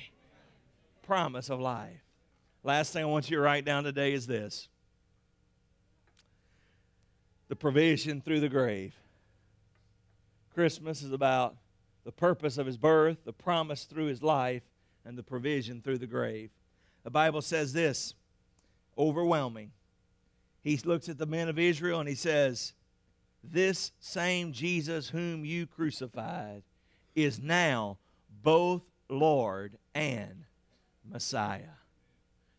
Promise 1.04 1.50
of 1.50 1.60
life. 1.60 2.02
Last 2.64 2.94
thing 2.94 3.04
I 3.04 3.08
want 3.08 3.30
you 3.30 3.38
to 3.38 3.42
write 3.42 3.66
down 3.66 3.84
today 3.84 4.14
is 4.14 4.28
this 4.28 4.68
the 7.48 7.56
provision 7.56 8.22
through 8.22 8.40
the 8.40 8.50
grave. 8.50 8.96
Christmas 10.54 11.02
is 11.02 11.12
about 11.12 11.56
the 12.06 12.12
purpose 12.12 12.58
of 12.58 12.66
his 12.66 12.78
birth, 12.78 13.26
the 13.26 13.34
promise 13.34 13.86
through 13.86 14.06
his 14.06 14.22
life, 14.22 14.64
and 15.06 15.18
the 15.18 15.24
provision 15.24 15.82
through 15.82 15.98
the 15.98 16.08
grave. 16.08 16.52
The 17.04 17.10
Bible 17.10 17.42
says 17.42 17.74
this 17.74 18.14
overwhelming. 18.98 19.72
He 20.62 20.78
looks 20.78 21.10
at 21.10 21.18
the 21.18 21.26
men 21.26 21.50
of 21.50 21.58
Israel 21.58 22.00
and 22.00 22.08
he 22.08 22.16
says, 22.16 22.74
This 23.44 23.92
same 24.00 24.52
Jesus 24.52 25.10
whom 25.10 25.44
you 25.44 25.66
crucified 25.66 26.64
is 27.16 27.40
now 27.42 27.98
both 28.44 28.84
Lord 29.10 29.78
and 29.96 30.46
Messiah. 31.10 31.81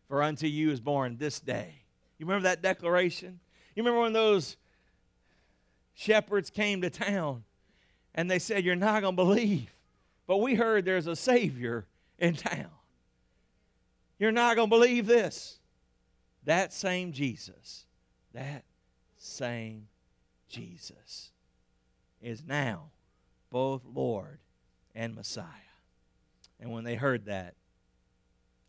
For 0.07 0.21
unto 0.21 0.47
you 0.47 0.71
is 0.71 0.79
born 0.79 1.17
this 1.17 1.39
day. 1.39 1.83
You 2.17 2.25
remember 2.25 2.43
that 2.43 2.61
declaration? 2.61 3.39
You 3.75 3.83
remember 3.83 4.01
when 4.01 4.13
those 4.13 4.57
shepherds 5.93 6.49
came 6.49 6.81
to 6.81 6.89
town 6.89 7.43
and 8.13 8.29
they 8.29 8.39
said, 8.39 8.63
You're 8.63 8.75
not 8.75 9.01
going 9.01 9.15
to 9.15 9.23
believe, 9.23 9.71
but 10.27 10.37
we 10.37 10.55
heard 10.55 10.85
there's 10.85 11.07
a 11.07 11.15
Savior 11.15 11.85
in 12.19 12.35
town. 12.35 12.69
You're 14.19 14.31
not 14.31 14.55
going 14.55 14.69
to 14.69 14.75
believe 14.75 15.07
this. 15.07 15.59
That 16.45 16.73
same 16.73 17.13
Jesus, 17.13 17.85
that 18.33 18.63
same 19.17 19.87
Jesus 20.49 21.31
is 22.21 22.43
now 22.45 22.91
both 23.49 23.81
Lord 23.85 24.39
and 24.93 25.15
Messiah. 25.15 25.45
And 26.59 26.71
when 26.71 26.83
they 26.83 26.95
heard 26.95 27.25
that, 27.25 27.55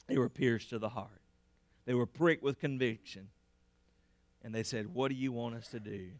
they 0.06 0.18
were 0.18 0.28
pierced 0.28 0.70
to 0.70 0.78
the 0.78 0.88
heart. 0.88 1.20
They 1.86 1.94
were 1.94 2.06
pricked 2.06 2.42
with 2.42 2.58
conviction. 2.58 3.28
And 4.42 4.54
they 4.54 4.62
said, 4.62 4.92
What 4.92 5.08
do 5.08 5.14
you 5.14 5.32
want 5.32 5.54
us 5.54 5.68
to 5.68 5.80
do? 5.80 6.10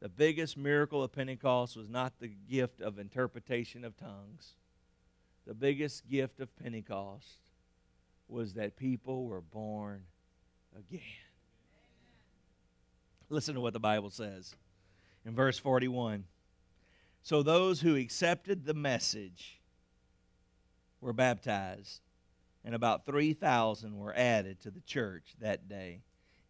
The 0.00 0.08
biggest 0.08 0.56
miracle 0.56 1.02
of 1.04 1.12
Pentecost 1.12 1.76
was 1.76 1.88
not 1.88 2.18
the 2.20 2.28
gift 2.28 2.80
of 2.80 2.98
interpretation 2.98 3.84
of 3.84 3.96
tongues. 3.96 4.54
The 5.46 5.54
biggest 5.54 6.08
gift 6.08 6.40
of 6.40 6.54
Pentecost 6.56 7.38
was 8.28 8.54
that 8.54 8.76
people 8.76 9.26
were 9.26 9.40
born 9.40 10.04
again. 10.78 11.00
Listen 13.28 13.54
to 13.54 13.60
what 13.60 13.72
the 13.72 13.80
Bible 13.80 14.10
says 14.10 14.54
in 15.24 15.34
verse 15.34 15.58
41. 15.58 16.24
So 17.22 17.42
those 17.42 17.80
who 17.80 17.96
accepted 17.96 18.64
the 18.64 18.74
message 18.74 19.60
were 21.00 21.12
baptized, 21.12 22.00
and 22.64 22.74
about 22.74 23.06
3,000 23.06 23.96
were 23.96 24.14
added 24.14 24.60
to 24.60 24.70
the 24.70 24.80
church 24.80 25.34
that 25.40 25.68
day, 25.68 26.02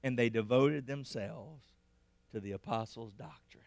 and 0.02 0.18
they 0.18 0.28
devoted 0.28 0.86
themselves 0.86 1.62
to 2.32 2.40
the 2.40 2.52
apostles' 2.52 3.12
doctrine 3.12 3.64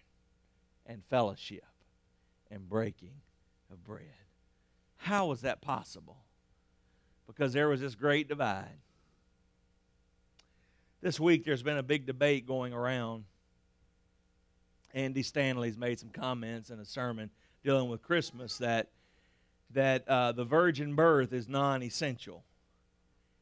and 0.86 1.04
fellowship 1.10 1.64
and 2.52 2.70
breaking 2.70 3.22
of 3.72 3.84
bread. 3.84 4.08
How 4.98 5.28
was 5.28 5.42
that 5.42 5.62
possible? 5.62 6.18
Because 7.28 7.54
there 7.54 7.70
was 7.70 7.82
this 7.82 7.96
great 7.96 8.28
divide. 8.28 8.78
This 11.02 11.20
week 11.20 11.44
there's 11.44 11.64
been 11.64 11.78
a 11.78 11.84
big 11.84 12.06
debate 12.06 12.46
going 12.46 12.74
around. 12.74 13.26
Andy 14.94 15.24
Stanley's 15.24 15.78
made 15.78 16.00
some 16.00 16.10
comments 16.10 16.70
in 16.70 16.80
a 16.80 16.86
sermon 16.86 17.30
dealing 17.64 17.90
with 17.90 18.02
Christmas 18.02 18.58
that 18.60 18.90
that 19.74 20.08
uh, 20.08 20.32
the 20.32 20.46
virgin 20.46 20.96
birth 20.96 21.34
is 21.34 21.48
non-essential, 21.48 22.44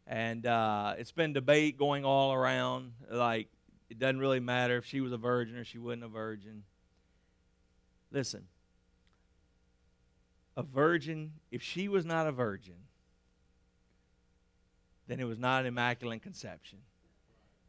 and 0.07 0.45
uh, 0.45 0.95
it's 0.97 1.11
been 1.11 1.33
debate 1.33 1.77
going 1.77 2.05
all 2.05 2.33
around. 2.33 2.93
Like 3.09 3.47
it 3.89 3.99
doesn't 3.99 4.19
really 4.19 4.39
matter 4.39 4.77
if 4.77 4.85
she 4.85 5.01
was 5.01 5.11
a 5.11 5.17
virgin 5.17 5.55
or 5.57 5.63
she 5.63 5.77
wasn't 5.77 6.03
a 6.03 6.07
virgin. 6.07 6.63
Listen, 8.11 8.47
a 10.57 10.63
virgin, 10.63 11.33
if 11.51 11.61
she 11.61 11.87
was 11.87 12.05
not 12.05 12.27
a 12.27 12.31
virgin, 12.31 12.75
then 15.07 15.19
it 15.19 15.25
was 15.25 15.39
not 15.39 15.61
an 15.61 15.67
immaculate 15.67 16.21
conception. 16.21 16.79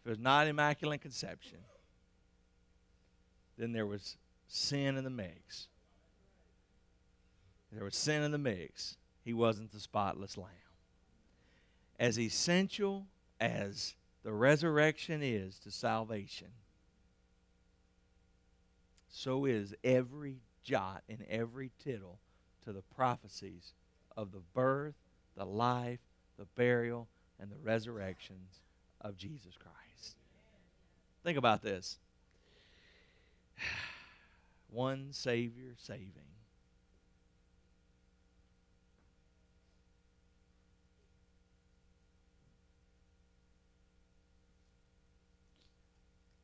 If 0.01 0.07
it 0.07 0.11
was 0.11 0.19
not 0.19 0.47
immaculate 0.47 1.01
conception, 1.01 1.59
then 3.57 3.73
there 3.73 3.87
was 3.87 4.17
sin 4.49 4.97
in 4.97 5.05
the 5.05 5.11
mix. 5.11 5.69
There 7.73 7.85
was 7.85 7.97
sin 7.97 8.23
in 8.23 8.33
the 8.33 8.39
mix. 8.39 8.97
He 9.25 9.33
wasn't 9.33 9.73
the 9.73 9.81
spotless 9.81 10.37
lamb. 10.37 10.49
As 11.99 12.19
essential 12.19 13.07
as 13.41 13.95
the 14.23 14.33
resurrection 14.33 15.23
is 15.23 15.59
to 15.61 15.71
salvation, 15.71 16.49
so 19.09 19.47
is 19.47 19.75
every 19.83 20.39
jot 20.63 21.03
and 21.09 21.25
every 21.29 21.71
tittle 21.83 22.19
to 22.65 22.73
the 22.73 22.83
prophecies 22.95 23.73
of 24.17 24.33
the 24.33 24.43
birth, 24.55 24.95
the 25.37 25.45
life, 25.45 26.01
the 26.39 26.47
burial, 26.57 27.09
and 27.41 27.51
the 27.51 27.59
resurrections 27.63 28.61
of 29.01 29.17
Jesus 29.17 29.55
Christ. 29.57 30.17
Think 31.25 31.39
about 31.39 31.63
this 31.63 31.99
one 34.71 35.09
Savior 35.13 35.75
saving. 35.79 36.33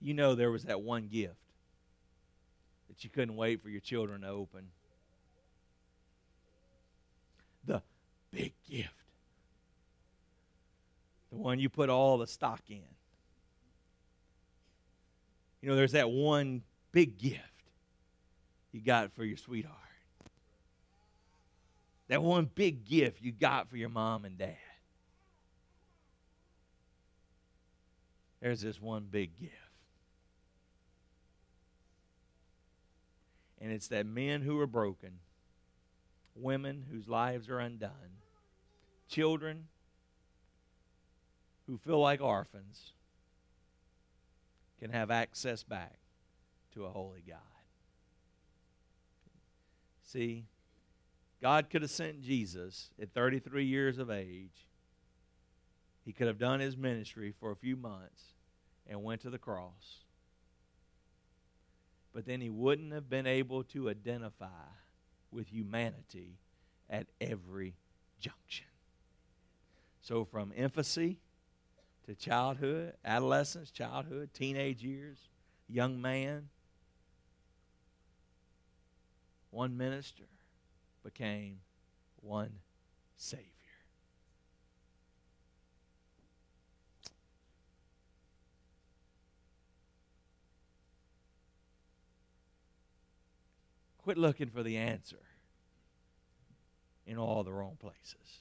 You 0.01 0.15
know 0.15 0.35
there 0.35 0.51
was 0.51 0.65
that 0.65 0.81
one 0.81 1.09
gift 1.09 1.35
that 2.89 3.05
you 3.05 3.11
couldn't 3.11 3.37
wait 3.37 3.63
for 3.63 3.69
your 3.69 3.81
children 3.81 4.23
to 4.23 4.29
open. 4.29 4.69
The 7.65 7.83
big 8.31 8.53
gift. 8.69 8.91
The 11.31 11.37
one 11.37 11.59
you 11.59 11.69
put 11.69 11.91
all 11.91 12.19
the 12.19 12.27
stock 12.27 12.63
in. 12.69 12.83
You 15.61 15.69
know, 15.69 15.77
there's 15.77 15.93
that 15.93 16.09
one 16.11 16.63
big 16.93 17.19
gift 17.19 17.43
you 18.73 18.81
got 18.81 19.13
for 19.13 19.25
your 19.25 19.37
sweetheart. 19.37 19.75
That 22.09 22.23
one 22.23 22.49
big 22.55 22.87
gift 22.87 23.21
you 23.21 23.33
got 23.33 23.69
for 23.69 23.77
your 23.77 23.91
mom 23.91 24.25
and 24.25 24.39
dad. 24.39 24.57
There's 28.41 28.61
this 28.61 28.81
one 28.81 29.09
big 29.11 29.39
gift. 29.39 29.53
And 33.61 33.73
it's 33.73 33.89
that 33.89 34.07
men 34.07 34.43
who 34.43 34.59
are 34.61 34.67
broken, 34.67 35.19
women 36.35 36.87
whose 36.91 37.09
lives 37.09 37.49
are 37.49 37.59
undone, 37.59 38.21
children 39.09 39.67
who 41.67 41.77
feel 41.79 42.01
like 42.01 42.21
orphans 42.21 42.93
can 44.79 44.91
have 44.91 45.11
access 45.11 45.63
back 45.63 45.99
to 46.73 46.85
a 46.85 46.91
holy 46.91 47.23
God. 47.27 47.39
See, 50.05 50.45
God 51.43 51.69
could 51.69 51.83
have 51.83 51.91
sent 51.91 52.23
Jesus 52.23 52.91
at 53.01 53.13
33 53.13 53.65
years 53.65 53.99
of 53.99 54.11
age. 54.11 54.67
he 56.05 56.13
could 56.13 56.27
have 56.27 56.39
done 56.39 56.61
his 56.61 56.75
ministry 56.75 57.35
for 57.39 57.51
a 57.51 57.57
few 57.57 57.77
months 57.77 58.33
and 58.87 59.05
went 59.05 59.21
to 59.21 59.31
the 59.31 59.39
cross. 59.39 60.05
But 62.19 62.27
then 62.27 62.41
he 62.41 62.51
wouldn't 62.51 62.93
have 62.93 63.09
been 63.09 63.29
able 63.29 63.63
to 63.63 63.89
identify 63.89 64.67
with 65.31 65.47
humanity 65.47 66.41
at 66.91 67.07
every 67.21 67.77
junction. 68.19 68.67
So, 70.01 70.25
from 70.25 70.53
infancy 70.57 71.19
to 72.07 72.17
childhood, 72.17 72.95
adolescence, 73.05 73.71
childhood, 73.71 74.31
teenage 74.35 74.83
years, 74.83 75.17
young 75.69 76.03
man, 76.03 76.49
one 79.53 79.77
minister 79.77 80.25
became 81.05 81.61
one 82.21 82.51
Savior. 83.17 83.58
Quit 94.09 94.17
looking 94.17 94.49
for 94.49 94.63
the 94.63 94.79
answer 94.79 95.21
in 97.07 97.19
all 97.19 97.45
the 97.45 97.53
wrong 97.53 97.77
places. 97.79 98.39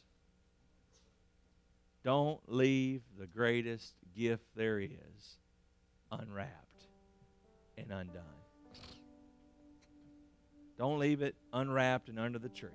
Don't 2.05 2.39
leave 2.47 3.01
the 3.19 3.27
greatest 3.27 3.93
gift 4.15 4.45
there 4.55 4.79
is 4.79 5.37
unwrapped 6.09 6.85
and 7.77 7.91
undone. 7.91 8.23
Don't 10.77 10.99
leave 10.99 11.21
it 11.21 11.35
unwrapped 11.51 12.07
and 12.07 12.17
under 12.17 12.39
the 12.39 12.47
tree. 12.47 12.69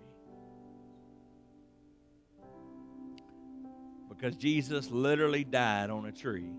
Because 4.10 4.36
Jesus 4.36 4.90
literally 4.90 5.44
died 5.44 5.88
on 5.88 6.04
a 6.04 6.12
tree 6.12 6.52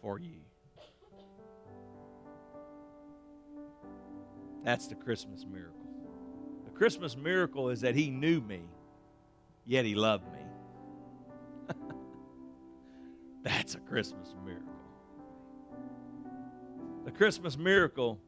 for 0.00 0.20
you. 0.20 0.45
That's 4.66 4.88
the 4.88 4.96
Christmas 4.96 5.46
miracle. 5.48 5.86
The 6.64 6.72
Christmas 6.72 7.16
miracle 7.16 7.70
is 7.70 7.82
that 7.82 7.94
He 7.94 8.10
knew 8.10 8.40
me, 8.40 8.62
yet 9.64 9.84
He 9.84 9.94
loved 9.94 10.24
me. 10.32 10.40
That's 13.44 13.76
a 13.76 13.78
Christmas 13.78 14.34
miracle. 14.44 14.66
The 17.04 17.12
Christmas 17.12 17.56
miracle 17.56 18.18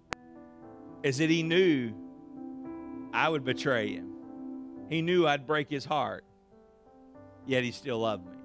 is 1.02 1.18
that 1.18 1.28
He 1.28 1.42
knew 1.42 1.92
I 3.12 3.28
would 3.28 3.44
betray 3.44 3.94
Him. 3.94 4.12
He 4.88 5.02
knew 5.02 5.26
I'd 5.26 5.44
break 5.44 5.68
His 5.68 5.84
heart, 5.84 6.24
yet 7.46 7.64
He 7.64 7.72
still 7.72 7.98
loved 7.98 8.24
me. 8.26 8.38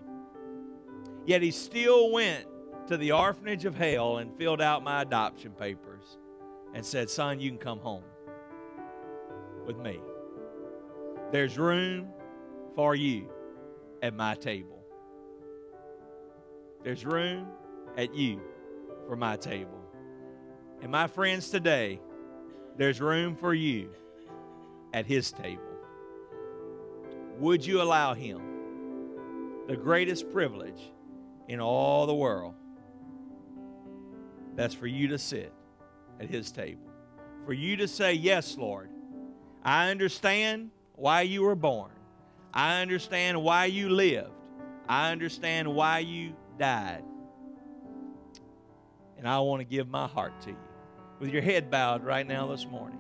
Yet 1.28 1.44
He 1.44 1.52
still 1.52 2.12
went 2.12 2.48
to 2.88 2.98
the 2.98 3.12
orphanage 3.12 3.66
of 3.66 3.76
hell 3.76 4.18
and 4.18 4.36
filled 4.36 4.62
out 4.62 4.84
my 4.84 5.04
adoption 5.04 5.52
papers 5.52 6.18
and 6.74 6.86
said, 6.86 7.10
Son, 7.10 7.40
you 7.40 7.50
can 7.50 7.60
come 7.60 7.80
home 7.80 8.04
with 9.66 9.78
me. 9.78 10.00
There's 11.32 11.58
room 11.58 12.10
for 12.76 12.96
you 12.96 13.30
at 14.02 14.14
my 14.14 14.36
table. 14.36 14.84
There's 16.84 17.06
room 17.06 17.48
at 17.98 18.14
you 18.14 18.42
for 19.08 19.16
my 19.16 19.38
table. 19.38 19.80
And 20.82 20.92
my 20.92 21.08
friends, 21.08 21.50
today, 21.50 22.02
there's 22.78 23.00
room 23.00 23.36
for 23.36 23.54
you 23.54 23.90
at 24.94 25.06
his 25.06 25.32
table. 25.32 25.64
Would 27.40 27.66
you 27.66 27.82
allow 27.82 28.14
him 28.14 28.42
the 29.68 29.78
greatest 29.78 30.32
privilege 30.32 30.92
in 31.48 31.60
all 31.60 32.06
the 32.06 32.14
world? 32.14 32.56
That's 34.56 34.74
for 34.74 34.88
you 34.88 35.08
to 35.10 35.18
sit 35.18 35.54
at 36.20 36.30
his 36.30 36.52
table. 36.52 36.90
For 37.46 37.54
you 37.54 37.78
to 37.78 37.88
say, 37.88 38.14
Yes, 38.14 38.58
Lord, 38.58 38.90
I 39.64 39.92
understand 39.92 40.72
why 40.96 41.22
you 41.22 41.44
were 41.44 41.56
born. 41.56 41.92
I 42.54 42.82
understand 42.82 43.42
why 43.42 43.66
you 43.66 43.90
lived. 43.90 44.32
I 44.88 45.12
understand 45.12 45.74
why 45.74 46.00
you 46.00 46.36
died. 46.58 47.04
And 49.18 49.28
I 49.28 49.40
want 49.40 49.62
to 49.62 49.66
give 49.66 49.88
my 49.88 50.08
heart 50.08 50.42
to 50.42 50.50
you. 50.52 50.58
With 51.20 51.30
your 51.30 51.42
head 51.42 51.72
bowed 51.72 52.04
right 52.04 52.28
now 52.28 52.48
this 52.48 52.66
morning. 52.66 53.00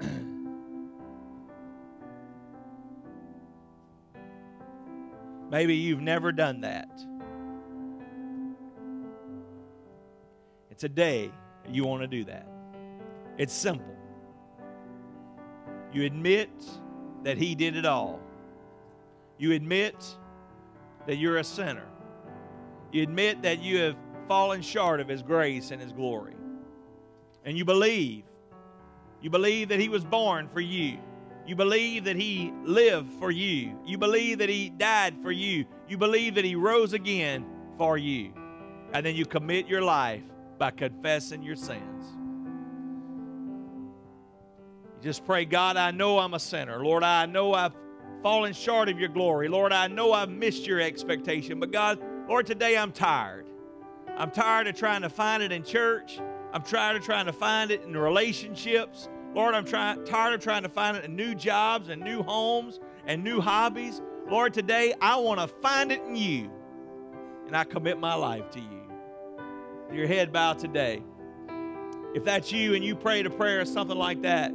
Maybe 5.50 5.76
you've 5.76 6.00
never 6.00 6.32
done 6.32 6.62
that. 6.62 6.90
Today, 10.82 11.30
you 11.70 11.84
want 11.84 12.02
to 12.02 12.08
do 12.08 12.24
that. 12.24 12.44
It's 13.38 13.52
simple. 13.52 13.94
You 15.92 16.02
admit 16.02 16.50
that 17.22 17.38
He 17.38 17.54
did 17.54 17.76
it 17.76 17.86
all. 17.86 18.18
You 19.38 19.52
admit 19.52 19.94
that 21.06 21.18
you're 21.18 21.36
a 21.36 21.44
sinner. 21.44 21.86
You 22.90 23.04
admit 23.04 23.42
that 23.42 23.62
you 23.62 23.78
have 23.78 23.96
fallen 24.26 24.60
short 24.60 24.98
of 24.98 25.06
His 25.06 25.22
grace 25.22 25.70
and 25.70 25.80
His 25.80 25.92
glory. 25.92 26.34
And 27.44 27.56
you 27.56 27.64
believe. 27.64 28.24
You 29.20 29.30
believe 29.30 29.68
that 29.68 29.78
He 29.78 29.88
was 29.88 30.04
born 30.04 30.48
for 30.48 30.60
you. 30.60 30.98
You 31.46 31.54
believe 31.54 32.02
that 32.06 32.16
He 32.16 32.52
lived 32.64 33.12
for 33.20 33.30
you. 33.30 33.78
You 33.86 33.98
believe 33.98 34.38
that 34.38 34.48
He 34.48 34.70
died 34.70 35.14
for 35.22 35.30
you. 35.30 35.64
You 35.88 35.96
believe 35.96 36.34
that 36.34 36.44
He 36.44 36.56
rose 36.56 36.92
again 36.92 37.46
for 37.78 37.96
you. 37.96 38.32
And 38.92 39.06
then 39.06 39.14
you 39.14 39.24
commit 39.26 39.68
your 39.68 39.82
life 39.82 40.24
by 40.62 40.70
confessing 40.70 41.42
your 41.42 41.56
sins. 41.56 42.04
You 44.94 45.02
just 45.02 45.24
pray, 45.24 45.44
God, 45.44 45.76
I 45.76 45.90
know 45.90 46.20
I'm 46.20 46.34
a 46.34 46.38
sinner. 46.38 46.84
Lord, 46.84 47.02
I 47.02 47.26
know 47.26 47.52
I've 47.52 47.74
fallen 48.22 48.52
short 48.52 48.88
of 48.88 48.96
your 48.96 49.08
glory. 49.08 49.48
Lord, 49.48 49.72
I 49.72 49.88
know 49.88 50.12
I've 50.12 50.30
missed 50.30 50.64
your 50.64 50.80
expectation. 50.80 51.58
But 51.58 51.72
God, 51.72 51.98
Lord, 52.28 52.46
today 52.46 52.78
I'm 52.78 52.92
tired. 52.92 53.46
I'm 54.16 54.30
tired 54.30 54.68
of 54.68 54.76
trying 54.76 55.02
to 55.02 55.08
find 55.08 55.42
it 55.42 55.50
in 55.50 55.64
church. 55.64 56.20
I'm 56.52 56.62
tired 56.62 56.96
of 56.96 57.02
trying 57.02 57.26
to 57.26 57.32
find 57.32 57.72
it 57.72 57.82
in 57.82 57.96
relationships. 57.96 59.08
Lord, 59.34 59.56
I'm 59.56 59.64
try- 59.64 59.96
tired 60.06 60.34
of 60.34 60.40
trying 60.40 60.62
to 60.62 60.68
find 60.68 60.96
it 60.96 61.04
in 61.04 61.16
new 61.16 61.34
jobs 61.34 61.88
and 61.88 62.00
new 62.00 62.22
homes 62.22 62.78
and 63.04 63.24
new 63.24 63.40
hobbies. 63.40 64.00
Lord, 64.30 64.54
today 64.54 64.94
I 65.00 65.16
want 65.16 65.40
to 65.40 65.48
find 65.48 65.90
it 65.90 66.02
in 66.02 66.14
you. 66.14 66.52
And 67.48 67.56
I 67.56 67.64
commit 67.64 67.98
my 67.98 68.14
life 68.14 68.48
to 68.52 68.60
you 68.60 68.81
your 69.94 70.06
head 70.06 70.32
bowed 70.32 70.58
today. 70.58 71.02
If 72.14 72.24
that's 72.24 72.52
you 72.52 72.74
and 72.74 72.84
you 72.84 72.94
prayed 72.94 73.26
a 73.26 73.30
prayer 73.30 73.60
or 73.60 73.64
something 73.64 73.96
like 73.96 74.22
that, 74.22 74.52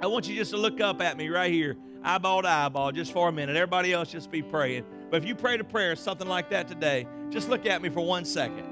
I 0.00 0.06
want 0.06 0.28
you 0.28 0.34
just 0.34 0.50
to 0.52 0.56
look 0.56 0.80
up 0.80 1.00
at 1.00 1.16
me 1.16 1.28
right 1.28 1.52
here, 1.52 1.76
eyeball 2.02 2.42
to 2.42 2.48
eyeball, 2.48 2.92
just 2.92 3.12
for 3.12 3.28
a 3.28 3.32
minute. 3.32 3.56
Everybody 3.56 3.92
else 3.92 4.10
just 4.10 4.30
be 4.30 4.42
praying. 4.42 4.84
But 5.10 5.22
if 5.22 5.28
you 5.28 5.34
prayed 5.34 5.60
a 5.60 5.64
prayer, 5.64 5.92
or 5.92 5.96
something 5.96 6.28
like 6.28 6.50
that 6.50 6.68
today, 6.68 7.06
just 7.30 7.48
look 7.48 7.66
at 7.66 7.80
me 7.82 7.88
for 7.88 8.04
one 8.04 8.24
second. 8.24 8.64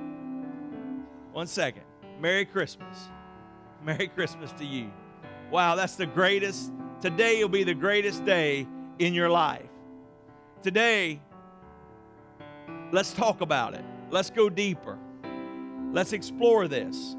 One 1.32 1.46
second. 1.46 1.82
Merry 2.20 2.44
Christmas. 2.44 3.08
Merry 3.82 4.08
Christmas 4.08 4.52
to 4.52 4.64
you. 4.64 4.90
Wow, 5.50 5.74
that's 5.76 5.96
the 5.96 6.06
greatest. 6.06 6.72
Today 7.00 7.42
will 7.42 7.48
be 7.48 7.64
the 7.64 7.74
greatest 7.74 8.24
day 8.24 8.66
in 8.98 9.14
your 9.14 9.28
life. 9.30 9.68
Today, 10.62 11.20
let's 12.90 13.12
talk 13.12 13.40
about 13.40 13.74
it. 13.74 13.84
Let's 14.10 14.30
go 14.30 14.48
deeper. 14.48 14.98
Let's 15.92 16.12
explore 16.12 16.68
this. 16.68 17.16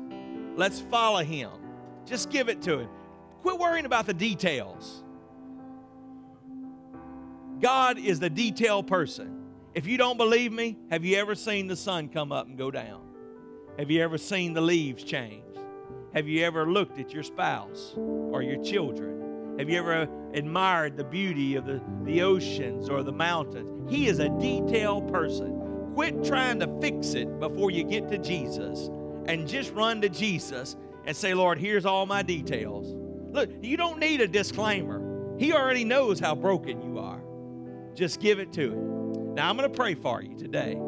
Let's 0.55 0.79
follow 0.79 1.23
him. 1.23 1.51
Just 2.05 2.29
give 2.29 2.49
it 2.49 2.61
to 2.63 2.79
him. 2.79 2.89
Quit 3.41 3.59
worrying 3.59 3.85
about 3.85 4.05
the 4.05 4.13
details. 4.13 5.03
God 7.59 7.97
is 7.97 8.19
the 8.19 8.29
detail 8.29 8.83
person. 8.83 9.45
If 9.73 9.85
you 9.85 9.97
don't 9.97 10.17
believe 10.17 10.51
me, 10.51 10.77
have 10.89 11.05
you 11.05 11.17
ever 11.17 11.35
seen 11.35 11.67
the 11.67 11.75
sun 11.75 12.09
come 12.09 12.31
up 12.31 12.47
and 12.47 12.57
go 12.57 12.71
down? 12.71 13.01
Have 13.77 13.91
you 13.91 14.01
ever 14.01 14.17
seen 14.17 14.53
the 14.53 14.61
leaves 14.61 15.03
change? 15.03 15.43
Have 16.13 16.27
you 16.27 16.43
ever 16.43 16.65
looked 16.65 16.99
at 16.99 17.13
your 17.13 17.23
spouse 17.23 17.93
or 17.95 18.41
your 18.41 18.61
children? 18.63 19.55
Have 19.59 19.69
you 19.69 19.77
ever 19.77 20.07
admired 20.33 20.97
the 20.97 21.03
beauty 21.03 21.55
of 21.55 21.65
the, 21.65 21.81
the 22.03 22.21
oceans 22.21 22.89
or 22.89 23.03
the 23.03 23.11
mountains? 23.11 23.91
He 23.91 24.07
is 24.07 24.19
a 24.19 24.29
detail 24.29 25.01
person. 25.01 25.56
Quit 25.97 26.23
trying 26.23 26.59
to 26.59 26.67
fix 26.79 27.15
it 27.15 27.39
before 27.39 27.71
you 27.71 27.83
get 27.83 28.07
to 28.09 28.19
Jesus 28.19 28.91
and 29.25 29.47
just 29.47 29.73
run 29.73 29.99
to 30.01 30.09
Jesus 30.09 30.75
and 31.05 31.17
say, 31.17 31.33
Lord, 31.33 31.57
here's 31.57 31.87
all 31.87 32.05
my 32.05 32.21
details. 32.21 32.93
Look, 33.33 33.49
you 33.63 33.77
don't 33.77 33.97
need 33.97 34.21
a 34.21 34.27
disclaimer. 34.27 35.35
He 35.39 35.53
already 35.53 35.83
knows 35.83 36.19
how 36.19 36.35
broken 36.35 36.83
you 36.83 36.99
are. 36.99 37.23
Just 37.95 38.19
give 38.19 38.37
it 38.37 38.53
to 38.53 38.73
Him. 38.73 39.33
Now, 39.33 39.49
I'm 39.49 39.57
going 39.57 39.67
to 39.67 39.75
pray 39.75 39.95
for 39.95 40.21
you 40.21 40.37
today. 40.37 40.79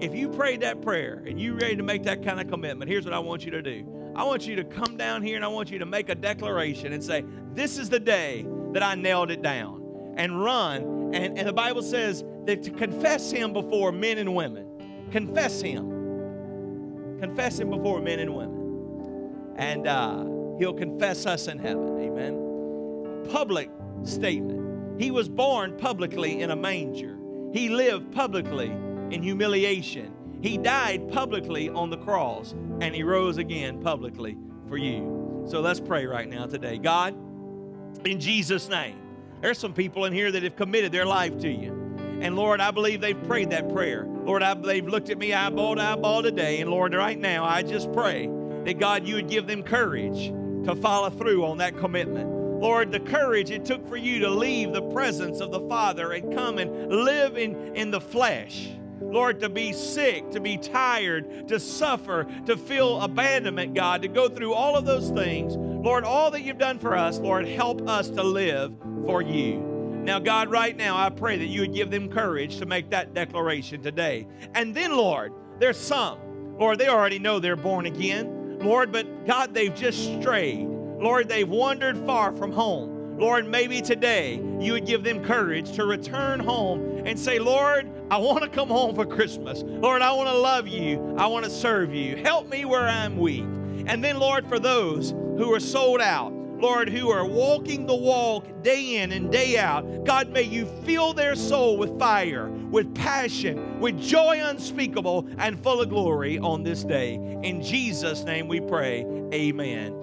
If 0.00 0.14
you 0.14 0.28
prayed 0.28 0.60
that 0.60 0.82
prayer 0.82 1.24
and 1.26 1.40
you're 1.40 1.56
ready 1.56 1.74
to 1.74 1.82
make 1.82 2.04
that 2.04 2.22
kind 2.22 2.38
of 2.38 2.48
commitment, 2.48 2.88
here's 2.88 3.04
what 3.04 3.12
I 3.12 3.18
want 3.18 3.44
you 3.44 3.50
to 3.50 3.60
do. 3.60 4.12
I 4.14 4.22
want 4.22 4.46
you 4.46 4.54
to 4.54 4.62
come 4.62 4.96
down 4.96 5.24
here 5.24 5.34
and 5.34 5.44
I 5.44 5.48
want 5.48 5.72
you 5.72 5.80
to 5.80 5.86
make 5.86 6.10
a 6.10 6.14
declaration 6.14 6.92
and 6.92 7.02
say, 7.02 7.24
This 7.54 7.76
is 7.76 7.90
the 7.90 7.98
day 7.98 8.46
that 8.72 8.84
I 8.84 8.94
nailed 8.94 9.32
it 9.32 9.42
down. 9.42 10.14
And 10.16 10.40
run. 10.44 11.12
And, 11.12 11.36
and 11.36 11.48
the 11.48 11.52
Bible 11.52 11.82
says 11.82 12.22
that 12.46 12.62
to 12.64 12.70
confess 12.70 13.30
Him 13.30 13.52
before 13.52 13.92
men 13.92 14.18
and 14.18 14.34
women. 14.34 15.08
Confess 15.10 15.60
Him. 15.60 17.18
Confess 17.20 17.58
Him 17.58 17.70
before 17.70 18.00
men 18.00 18.18
and 18.20 18.34
women. 18.34 19.54
And 19.56 19.86
uh, 19.86 20.24
He'll 20.58 20.74
confess 20.74 21.26
us 21.26 21.48
in 21.48 21.58
heaven. 21.58 22.00
Amen. 22.00 23.28
Public 23.30 23.70
statement. 24.04 25.00
He 25.00 25.10
was 25.10 25.28
born 25.28 25.76
publicly 25.76 26.40
in 26.40 26.50
a 26.50 26.56
manger. 26.56 27.18
He 27.52 27.68
lived 27.68 28.12
publicly 28.12 28.66
in 29.10 29.22
humiliation. 29.22 30.12
He 30.42 30.58
died 30.58 31.10
publicly 31.10 31.70
on 31.70 31.90
the 31.90 31.96
cross, 31.96 32.52
and 32.80 32.94
He 32.94 33.02
rose 33.02 33.38
again 33.38 33.80
publicly 33.80 34.36
for 34.68 34.76
you. 34.76 35.44
So 35.48 35.60
let's 35.60 35.80
pray 35.80 36.06
right 36.06 36.28
now 36.28 36.46
today. 36.46 36.78
God, 36.78 37.14
in 38.04 38.20
Jesus' 38.20 38.68
name, 38.68 38.98
there's 39.40 39.58
some 39.58 39.72
people 39.72 40.04
in 40.04 40.12
here 40.12 40.30
that 40.32 40.42
have 40.42 40.56
committed 40.56 40.92
their 40.92 41.06
life 41.06 41.38
to 41.40 41.48
you. 41.48 41.83
And 42.24 42.36
Lord, 42.36 42.62
I 42.62 42.70
believe 42.70 43.02
they've 43.02 43.22
prayed 43.24 43.50
that 43.50 43.68
prayer. 43.68 44.06
Lord, 44.08 44.42
I, 44.42 44.54
they've 44.54 44.88
looked 44.88 45.10
at 45.10 45.18
me 45.18 45.34
eyeball 45.34 45.76
to 45.76 45.82
eyeball 45.82 46.22
today. 46.22 46.62
And 46.62 46.70
Lord, 46.70 46.94
right 46.94 47.18
now, 47.18 47.44
I 47.44 47.62
just 47.62 47.92
pray 47.92 48.30
that 48.64 48.78
God, 48.78 49.06
you 49.06 49.16
would 49.16 49.28
give 49.28 49.46
them 49.46 49.62
courage 49.62 50.28
to 50.64 50.74
follow 50.74 51.10
through 51.10 51.44
on 51.44 51.58
that 51.58 51.76
commitment. 51.76 52.26
Lord, 52.62 52.92
the 52.92 53.00
courage 53.00 53.50
it 53.50 53.66
took 53.66 53.86
for 53.86 53.98
you 53.98 54.20
to 54.20 54.30
leave 54.30 54.72
the 54.72 54.80
presence 54.80 55.40
of 55.40 55.50
the 55.50 55.60
Father 55.68 56.12
and 56.12 56.34
come 56.34 56.56
and 56.56 56.90
live 56.90 57.36
in, 57.36 57.76
in 57.76 57.90
the 57.90 58.00
flesh. 58.00 58.70
Lord, 59.02 59.40
to 59.40 59.50
be 59.50 59.74
sick, 59.74 60.30
to 60.30 60.40
be 60.40 60.56
tired, 60.56 61.48
to 61.48 61.60
suffer, 61.60 62.26
to 62.46 62.56
feel 62.56 63.02
abandonment, 63.02 63.74
God, 63.74 64.00
to 64.00 64.08
go 64.08 64.30
through 64.30 64.54
all 64.54 64.76
of 64.76 64.86
those 64.86 65.10
things. 65.10 65.56
Lord, 65.56 66.04
all 66.04 66.30
that 66.30 66.40
you've 66.40 66.56
done 66.56 66.78
for 66.78 66.96
us, 66.96 67.18
Lord, 67.18 67.46
help 67.46 67.86
us 67.86 68.08
to 68.08 68.22
live 68.22 68.72
for 69.04 69.20
you. 69.20 69.73
Now, 70.04 70.18
God, 70.18 70.50
right 70.50 70.76
now, 70.76 70.98
I 70.98 71.08
pray 71.08 71.38
that 71.38 71.46
you 71.46 71.62
would 71.62 71.72
give 71.72 71.90
them 71.90 72.10
courage 72.10 72.58
to 72.58 72.66
make 72.66 72.90
that 72.90 73.14
declaration 73.14 73.82
today. 73.82 74.26
And 74.54 74.74
then, 74.74 74.94
Lord, 74.96 75.32
there's 75.58 75.78
some, 75.78 76.58
Lord, 76.58 76.78
they 76.78 76.88
already 76.88 77.18
know 77.18 77.38
they're 77.40 77.56
born 77.56 77.86
again. 77.86 78.58
Lord, 78.58 78.92
but 78.92 79.26
God, 79.26 79.54
they've 79.54 79.74
just 79.74 80.04
strayed. 80.20 80.68
Lord, 80.68 81.28
they've 81.28 81.48
wandered 81.48 81.96
far 82.04 82.36
from 82.36 82.52
home. 82.52 83.18
Lord, 83.18 83.46
maybe 83.46 83.80
today 83.80 84.42
you 84.60 84.72
would 84.72 84.84
give 84.84 85.04
them 85.04 85.24
courage 85.24 85.72
to 85.72 85.86
return 85.86 86.38
home 86.38 87.02
and 87.06 87.18
say, 87.18 87.38
Lord, 87.38 87.90
I 88.10 88.18
want 88.18 88.42
to 88.42 88.50
come 88.50 88.68
home 88.68 88.94
for 88.94 89.06
Christmas. 89.06 89.62
Lord, 89.64 90.02
I 90.02 90.12
want 90.12 90.28
to 90.28 90.36
love 90.36 90.68
you. 90.68 91.14
I 91.16 91.26
want 91.28 91.46
to 91.46 91.50
serve 91.50 91.94
you. 91.94 92.16
Help 92.16 92.50
me 92.50 92.66
where 92.66 92.86
I'm 92.86 93.16
weak. 93.16 93.44
And 93.86 94.04
then, 94.04 94.18
Lord, 94.18 94.46
for 94.48 94.58
those 94.58 95.12
who 95.12 95.52
are 95.54 95.60
sold 95.60 96.00
out, 96.00 96.32
Lord, 96.64 96.88
who 96.88 97.10
are 97.10 97.26
walking 97.26 97.84
the 97.84 97.94
walk 97.94 98.62
day 98.62 98.96
in 98.96 99.12
and 99.12 99.30
day 99.30 99.58
out, 99.58 100.04
God, 100.04 100.30
may 100.30 100.44
you 100.44 100.64
fill 100.86 101.12
their 101.12 101.34
soul 101.34 101.76
with 101.76 101.98
fire, 101.98 102.48
with 102.48 102.94
passion, 102.94 103.80
with 103.80 104.00
joy 104.00 104.40
unspeakable 104.42 105.28
and 105.36 105.62
full 105.62 105.82
of 105.82 105.90
glory 105.90 106.38
on 106.38 106.62
this 106.62 106.82
day. 106.82 107.16
In 107.42 107.60
Jesus' 107.60 108.24
name 108.24 108.48
we 108.48 108.60
pray. 108.62 109.04
Amen. 109.34 110.02